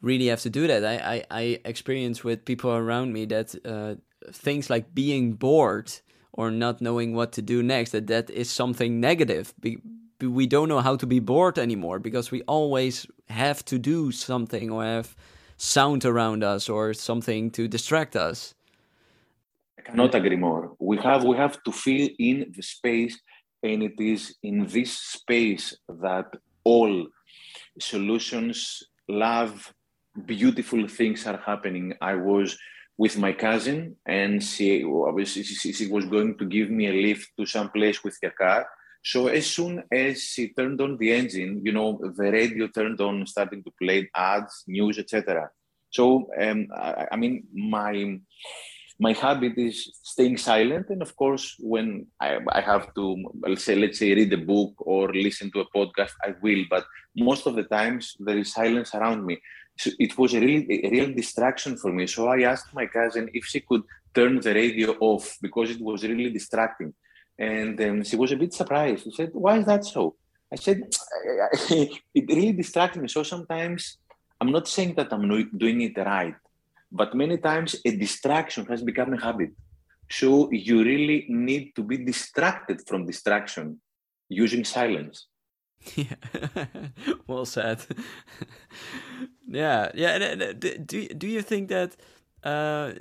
really 0.00 0.26
have 0.26 0.40
to 0.40 0.50
do 0.50 0.66
that. 0.66 0.84
I 0.84 1.14
I, 1.14 1.24
I 1.30 1.60
experience 1.64 2.24
with 2.24 2.44
people 2.44 2.72
around 2.72 3.12
me 3.12 3.26
that 3.26 3.54
uh, 3.64 3.94
things 4.32 4.68
like 4.68 4.94
being 4.94 5.34
bored 5.34 5.92
or 6.32 6.50
not 6.50 6.80
knowing 6.80 7.14
what 7.14 7.32
to 7.32 7.42
do 7.42 7.62
next 7.62 7.90
that 7.92 8.06
that 8.08 8.30
is 8.30 8.50
something 8.50 9.00
negative. 9.00 9.54
Be, 9.60 9.78
we 10.30 10.46
don't 10.46 10.68
know 10.68 10.80
how 10.80 10.96
to 10.96 11.06
be 11.06 11.20
bored 11.20 11.58
anymore 11.58 11.98
because 11.98 12.30
we 12.30 12.42
always 12.42 13.06
have 13.28 13.64
to 13.66 13.78
do 13.78 14.12
something 14.12 14.70
or 14.70 14.84
have 14.84 15.16
sound 15.56 16.04
around 16.04 16.42
us 16.42 16.68
or 16.68 16.92
something 16.94 17.50
to 17.50 17.68
distract 17.68 18.16
us. 18.16 18.54
I 19.78 19.82
cannot 19.82 20.14
agree 20.14 20.36
more. 20.36 20.76
We 20.78 20.96
have 20.98 21.24
we 21.24 21.36
have 21.36 21.62
to 21.64 21.72
fill 21.72 22.08
in 22.18 22.52
the 22.54 22.62
space, 22.62 23.18
and 23.62 23.82
it 23.82 23.98
is 23.98 24.36
in 24.42 24.66
this 24.66 24.92
space 24.92 25.76
that 25.88 26.26
all 26.64 27.06
solutions, 27.80 28.82
love, 29.08 29.72
beautiful 30.26 30.86
things 30.86 31.26
are 31.26 31.38
happening. 31.38 31.94
I 32.00 32.14
was 32.14 32.56
with 32.96 33.18
my 33.18 33.32
cousin, 33.32 33.96
and 34.06 34.42
she 34.42 34.84
she, 35.24 35.72
she 35.72 35.86
was 35.88 36.04
going 36.04 36.38
to 36.38 36.44
give 36.44 36.70
me 36.70 36.86
a 36.88 36.92
lift 36.92 37.30
to 37.38 37.46
some 37.46 37.70
place 37.70 38.04
with 38.04 38.16
her 38.22 38.30
car 38.30 38.68
so 39.04 39.26
as 39.26 39.46
soon 39.46 39.82
as 39.90 40.22
she 40.22 40.52
turned 40.52 40.80
on 40.80 40.96
the 40.96 41.12
engine, 41.12 41.60
you 41.64 41.72
know, 41.72 42.00
the 42.16 42.30
radio 42.30 42.68
turned 42.68 43.00
on, 43.00 43.26
starting 43.26 43.62
to 43.64 43.72
play 43.80 44.08
ads, 44.14 44.62
news, 44.68 44.98
etc. 44.98 45.50
So 45.90 46.30
um, 46.40 46.68
I, 46.74 47.08
I, 47.12 47.16
mean, 47.16 47.44
my 47.52 48.20
my 49.00 49.12
habit 49.12 49.54
is 49.58 49.90
staying 50.02 50.38
silent, 50.38 50.90
and 50.90 51.02
of 51.02 51.16
course, 51.16 51.56
when 51.58 52.06
I, 52.20 52.38
I 52.50 52.60
have 52.60 52.94
to, 52.94 53.16
let's 53.40 53.64
say, 53.64 53.74
let's 53.74 53.98
say, 53.98 54.14
read 54.14 54.32
a 54.32 54.38
book 54.38 54.74
or 54.78 55.12
listen 55.12 55.50
to 55.50 55.60
a 55.60 55.70
podcast, 55.76 56.12
I 56.22 56.34
will. 56.40 56.64
But 56.70 56.84
most 57.16 57.46
of 57.46 57.56
the 57.56 57.64
times, 57.64 58.16
there 58.20 58.38
is 58.38 58.52
silence 58.52 58.94
around 58.94 59.26
me. 59.26 59.40
So 59.78 59.90
it 59.98 60.16
was 60.16 60.34
a 60.34 60.40
really 60.40 60.84
a 60.84 60.90
real 60.90 61.12
distraction 61.12 61.76
for 61.76 61.92
me. 61.92 62.06
So 62.06 62.28
I 62.28 62.42
asked 62.42 62.72
my 62.72 62.86
cousin 62.86 63.30
if 63.34 63.46
she 63.46 63.60
could 63.60 63.82
turn 64.14 64.40
the 64.40 64.54
radio 64.54 64.92
off 65.00 65.36
because 65.42 65.70
it 65.70 65.80
was 65.80 66.04
really 66.04 66.30
distracting. 66.30 66.94
And 67.38 67.80
um, 67.80 68.04
she 68.04 68.16
was 68.16 68.32
a 68.32 68.36
bit 68.36 68.52
surprised. 68.52 69.04
She 69.04 69.12
said, 69.12 69.30
Why 69.32 69.58
is 69.58 69.66
that 69.66 69.84
so? 69.84 70.16
I 70.52 70.56
said, 70.56 70.82
It 71.70 72.28
really 72.28 72.52
distracts 72.52 72.96
me. 72.96 73.08
So 73.08 73.22
sometimes 73.22 73.98
I'm 74.40 74.52
not 74.52 74.68
saying 74.68 74.94
that 74.96 75.12
I'm 75.12 75.28
doing 75.56 75.80
it 75.82 75.96
right, 75.96 76.34
but 76.90 77.14
many 77.14 77.38
times 77.38 77.76
a 77.84 77.96
distraction 77.96 78.66
has 78.66 78.82
become 78.82 79.12
a 79.12 79.20
habit. 79.20 79.50
So 80.10 80.50
you 80.50 80.84
really 80.84 81.26
need 81.28 81.74
to 81.76 81.82
be 81.82 81.96
distracted 81.96 82.86
from 82.86 83.06
distraction 83.06 83.80
using 84.28 84.64
silence. 84.64 85.26
Yeah, 85.96 86.14
well 87.26 87.44
said. 87.44 87.84
yeah, 89.48 89.90
yeah. 89.94 90.52
Do 90.54 91.08
do 91.08 91.26
you 91.26 91.42
think 91.42 91.68
that 91.68 91.96
uh, 92.44 92.92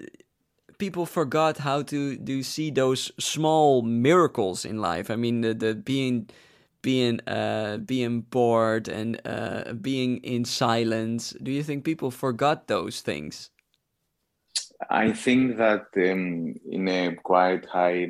people 0.82 1.06
forgot 1.06 1.60
how 1.60 1.84
to 1.84 2.18
do 2.18 2.42
see 2.42 2.72
those 2.72 3.12
small 3.20 3.84
miracles 3.84 4.66
in 4.66 4.82
life. 4.82 5.12
I 5.12 5.16
mean, 5.16 5.42
the, 5.42 5.54
the 5.54 5.76
being 5.76 6.28
being 6.82 7.20
uh, 7.28 7.78
being 7.78 8.22
bored 8.22 8.88
and 8.88 9.22
uh, 9.24 9.74
being 9.74 10.18
in 10.24 10.44
silence. 10.44 11.36
Do 11.44 11.52
you 11.52 11.62
think 11.62 11.86
people 11.86 12.10
forgot 12.10 12.68
those 12.68 13.02
things? 13.02 13.52
I 14.90 15.14
think 15.14 15.58
that 15.58 15.86
um, 15.98 16.56
in 16.78 16.88
a 16.88 17.16
quite 17.32 17.66
high 17.68 18.02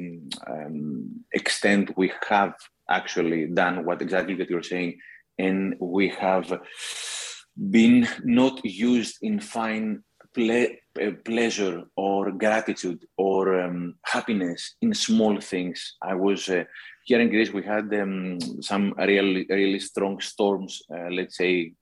um, 0.47 1.25
extent 1.34 1.86
we 1.97 2.13
have 2.29 2.53
actually 2.89 3.47
done 3.47 3.84
what 3.86 4.01
exactly 4.01 4.36
that 4.36 4.49
you're 4.49 4.71
saying, 4.73 4.91
and 5.38 5.75
we 5.79 6.07
have 6.07 6.47
been 7.55 8.07
not 8.23 8.63
used 8.63 9.17
in 9.21 9.41
fine 9.41 10.03
ple- 10.34 10.76
pleasure 11.26 11.84
or 11.96 12.32
gratitude 12.32 13.06
or 13.17 13.62
um, 13.62 13.96
happiness 14.06 14.76
in 14.82 14.94
small 14.94 15.39
things. 15.39 15.96
I 16.02 16.15
was 16.15 16.50
uh, 16.50 16.63
here 17.06 17.20
in 17.20 17.30
Greece. 17.30 17.54
We 17.54 17.63
had 17.63 17.94
um, 17.94 18.39
some 18.62 18.94
really 18.98 19.46
really 19.50 19.80
strong 19.80 20.20
storms. 20.20 20.82
Uh, 20.94 21.10
let's 21.10 21.38
say 21.38 21.74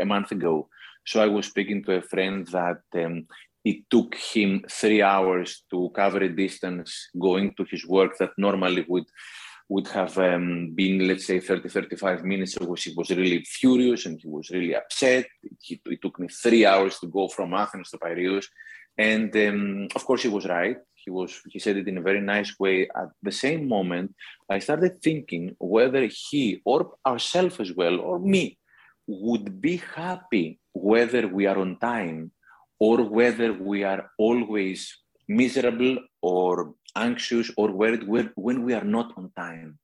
a 0.00 0.04
month 0.04 0.32
ago. 0.32 0.68
So 1.06 1.22
I 1.22 1.26
was 1.26 1.46
speaking 1.46 1.82
to 1.84 1.96
a 1.96 2.02
friend 2.02 2.46
that 2.48 2.82
um, 2.94 3.26
it 3.64 3.84
took 3.90 4.14
him 4.14 4.64
three 4.70 5.02
hours 5.02 5.64
to 5.70 5.90
cover 5.94 6.18
a 6.18 6.28
distance 6.28 7.08
going 7.18 7.54
to 7.56 7.64
his 7.70 7.86
work 7.86 8.16
that 8.18 8.30
normally 8.36 8.84
would 8.88 9.06
would 9.68 9.88
have 9.88 10.16
um, 10.18 10.70
been, 10.74 11.06
let's 11.06 11.26
say, 11.26 11.40
30, 11.40 11.68
35 11.68 12.24
minutes. 12.24 12.54
So 12.54 12.74
he 12.74 12.94
was 12.96 13.10
really 13.10 13.44
furious 13.44 14.06
and 14.06 14.18
he 14.18 14.26
was 14.26 14.50
really 14.50 14.74
upset. 14.74 15.26
It, 15.42 15.80
it, 15.84 16.02
took 16.02 16.18
me 16.18 16.28
three 16.28 16.64
hours 16.64 16.98
to 17.00 17.06
go 17.06 17.28
from 17.28 17.52
Athens 17.52 17.90
to 17.90 17.98
Piraeus. 17.98 18.48
And 18.96 19.34
um, 19.36 19.88
of 19.94 20.04
course, 20.04 20.22
he 20.22 20.28
was 20.28 20.46
right. 20.46 20.78
He 20.94 21.10
was. 21.10 21.40
He 21.48 21.58
said 21.58 21.76
it 21.76 21.86
in 21.86 21.98
a 21.98 22.02
very 22.02 22.20
nice 22.20 22.58
way. 22.58 22.88
At 22.96 23.10
the 23.22 23.30
same 23.30 23.68
moment, 23.68 24.14
I 24.50 24.58
started 24.58 25.00
thinking 25.00 25.54
whether 25.58 26.06
he 26.06 26.60
or 26.64 26.94
ourselves 27.06 27.60
as 27.60 27.72
well, 27.72 28.00
or 28.00 28.18
me, 28.18 28.58
would 29.06 29.60
be 29.60 29.76
happy 29.94 30.58
whether 30.72 31.28
we 31.28 31.46
are 31.46 31.58
on 31.58 31.78
time 31.78 32.32
or 32.80 33.02
whether 33.02 33.52
we 33.52 33.84
are 33.84 34.10
always 34.18 34.96
miserable 35.28 35.98
or 36.22 36.74
anxious 36.96 37.50
or 37.56 37.70
worried 37.70 38.04
when 38.06 38.62
we 38.64 38.74
are 38.74 38.84
not 38.84 39.12
on 39.16 39.30
time. 39.36 39.78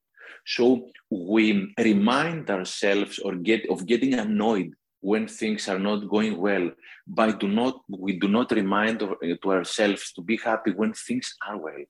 So 0.47 0.88
we 1.11 1.73
remind 1.79 2.51
ourselves 2.51 3.18
or 3.18 3.35
get 3.37 3.68
of 3.70 3.87
getting 3.87 4.14
annoyed 4.14 4.73
when 5.01 5.29
things 5.29 5.68
are 5.68 5.79
not 5.79 6.09
going 6.09 6.37
well, 6.38 6.70
but 7.07 7.38
do 7.38 7.49
not 7.49 7.81
we 7.88 8.18
do 8.18 8.29
not 8.29 8.51
remind 8.53 9.01
to 9.01 9.49
ourselves 9.51 10.12
to 10.14 10.23
be 10.23 10.37
happy 10.37 10.70
when 10.70 10.92
things 10.94 11.35
are 11.47 11.59
well, 11.59 11.85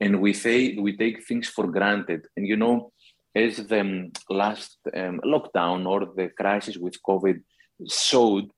and 0.00 0.20
we 0.20 0.32
say 0.32 0.76
we 0.78 0.96
take 0.96 1.26
things 1.26 1.48
for 1.48 1.66
granted. 1.66 2.26
And 2.36 2.46
you 2.46 2.56
know, 2.56 2.92
as 3.34 3.56
the 3.56 4.10
last 4.30 4.78
um, 4.94 5.20
lockdown 5.24 5.86
or 5.86 6.00
the 6.16 6.28
crisis 6.28 6.76
with 6.76 7.02
COVID 7.08 7.40
showed, 7.88 8.50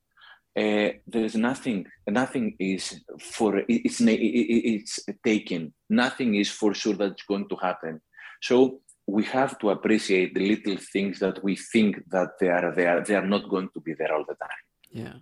uh, 0.57 0.91
there's 1.07 1.35
nothing 1.35 1.87
nothing 2.07 2.55
is 2.61 3.01
for 3.19 3.63
it's 3.69 4.01
it's 4.01 5.01
taken. 5.25 5.75
Nothing 5.91 6.37
is 6.37 6.51
for 6.51 6.75
sure 6.75 6.95
that's 6.95 7.25
going 7.25 7.49
to 7.49 7.57
happen. 7.57 8.01
So 8.41 8.81
we 9.07 9.25
have 9.25 9.59
to 9.59 9.71
appreciate 9.71 10.35
the 10.35 10.49
little 10.49 10.77
things 10.93 11.19
that 11.19 11.43
we 11.43 11.57
think 11.57 12.09
that 12.11 12.39
they 12.41 12.49
are 12.49 12.73
there. 12.73 13.03
They 13.03 13.17
are 13.17 13.27
not 13.27 13.49
going 13.49 13.71
to 13.75 13.81
be 13.81 13.95
there 13.95 14.15
all 14.15 14.25
the 14.29 14.37
time. 14.37 14.63
Yeah. 14.91 15.15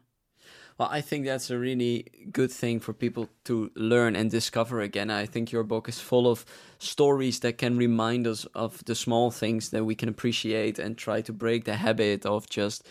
Well 0.79 0.89
i 0.91 1.03
think 1.03 1.27
that's 1.27 1.51
a 1.51 1.59
really 1.59 2.07
good 2.33 2.51
thing 2.51 2.81
for 2.81 2.93
people 2.95 3.29
to 3.45 3.71
learn 3.75 4.17
and 4.17 4.31
discover 4.31 4.81
again. 4.81 5.11
I 5.11 5.27
think 5.27 5.53
your 5.53 5.65
book 5.65 5.89
is 5.89 5.99
full 5.99 6.27
of 6.27 6.45
stories 6.79 7.41
that 7.41 7.59
can 7.59 7.77
remind 7.77 8.27
us 8.27 8.45
of 8.55 8.85
the 8.85 8.95
small 8.95 9.31
things 9.31 9.71
that 9.71 9.85
we 9.85 9.95
can 9.95 10.09
appreciate 10.09 10.79
and 10.79 10.97
try 10.97 11.23
to 11.23 11.33
break 11.33 11.65
the 11.65 11.77
habit 11.77 12.27
of 12.27 12.49
just 12.51 12.87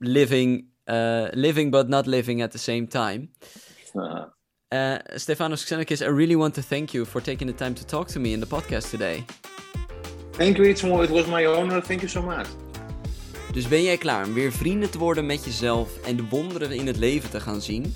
living 0.00 0.66
uh, 0.86 1.28
living 1.34 1.70
but 1.70 1.88
not 1.88 2.06
living 2.06 2.42
at 2.42 2.50
the 2.50 2.58
same 2.58 2.86
time. 2.86 3.28
Uh, 3.94 4.26
uh, 4.72 4.98
Stefanos 5.14 5.64
Xenakis, 5.64 6.02
I 6.02 6.08
really 6.08 6.36
want 6.36 6.54
to 6.54 6.62
thank 6.62 6.92
you 6.92 7.04
for 7.04 7.22
taking 7.22 7.48
the 7.48 7.54
time 7.54 7.74
to 7.74 7.84
talk 7.84 8.08
to 8.08 8.20
me 8.20 8.32
in 8.32 8.40
the 8.40 8.46
podcast 8.46 8.90
today. 8.90 9.24
Thank 10.32 10.56
you, 10.56 10.68
It 10.68 11.10
was 11.10 11.26
my 11.26 11.46
honor. 11.46 11.80
Thank 11.80 12.00
you 12.00 12.08
so 12.08 12.22
much. 12.22 12.46
Dus 13.52 13.68
ben 13.68 13.82
jij 13.82 13.96
klaar 13.96 14.26
om 14.26 14.34
weer 14.34 14.52
vrienden 14.52 14.90
te 14.90 14.98
worden 14.98 15.26
met 15.26 15.44
jezelf 15.44 16.04
en 16.04 16.16
de 16.16 16.24
wonderen 16.28 16.70
in 16.70 16.86
het 16.86 16.96
leven 16.96 17.30
te 17.30 17.40
gaan 17.40 17.60
zien? 17.60 17.94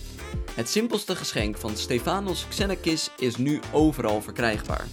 Het 0.55 0.69
simpelste 0.69 1.17
geschenk 1.17 1.57
van 1.57 1.77
Stefanos 1.77 2.49
Xenakis 2.49 3.11
is 3.19 3.37
nu 3.37 3.61
overal 3.73 4.23
verkrijgbaar. 4.23 4.87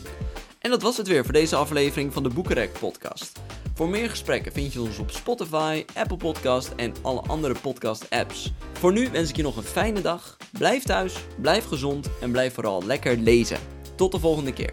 En 0.60 0.70
dat 0.70 0.82
was 0.82 0.98
het 0.98 1.08
weer 1.08 1.24
voor 1.24 1.34
deze 1.34 1.56
aflevering 1.56 2.14
van 2.14 2.24
de 2.24 2.30
Boekenrek 2.30 2.80
podcast. 2.80 3.37
Voor 3.78 3.90
meer 3.90 4.10
gesprekken 4.10 4.52
vind 4.52 4.74
je 4.74 4.82
ons 4.82 5.00
op 5.00 5.12
Spotify, 5.12 5.86
Apple 5.94 6.18
Podcast 6.18 6.74
en 6.76 6.94
alle 7.02 7.22
andere 7.22 7.56
podcast 7.62 8.10
apps. 8.10 8.54
Voor 8.74 8.92
nu 8.92 9.10
wens 9.10 9.30
ik 9.30 9.36
je 9.36 9.44
nog 9.44 9.58
een 9.58 9.64
fijne 9.64 10.02
dag. 10.02 10.38
Blijf 10.52 10.84
thuis, 10.84 11.16
blijf 11.42 11.66
gezond 11.66 12.10
en 12.22 12.32
blijf 12.32 12.54
vooral 12.54 12.84
lekker 12.86 13.18
lezen. 13.18 13.60
Tot 13.96 14.12
de 14.12 14.20
volgende 14.20 14.54
keer. 14.54 14.72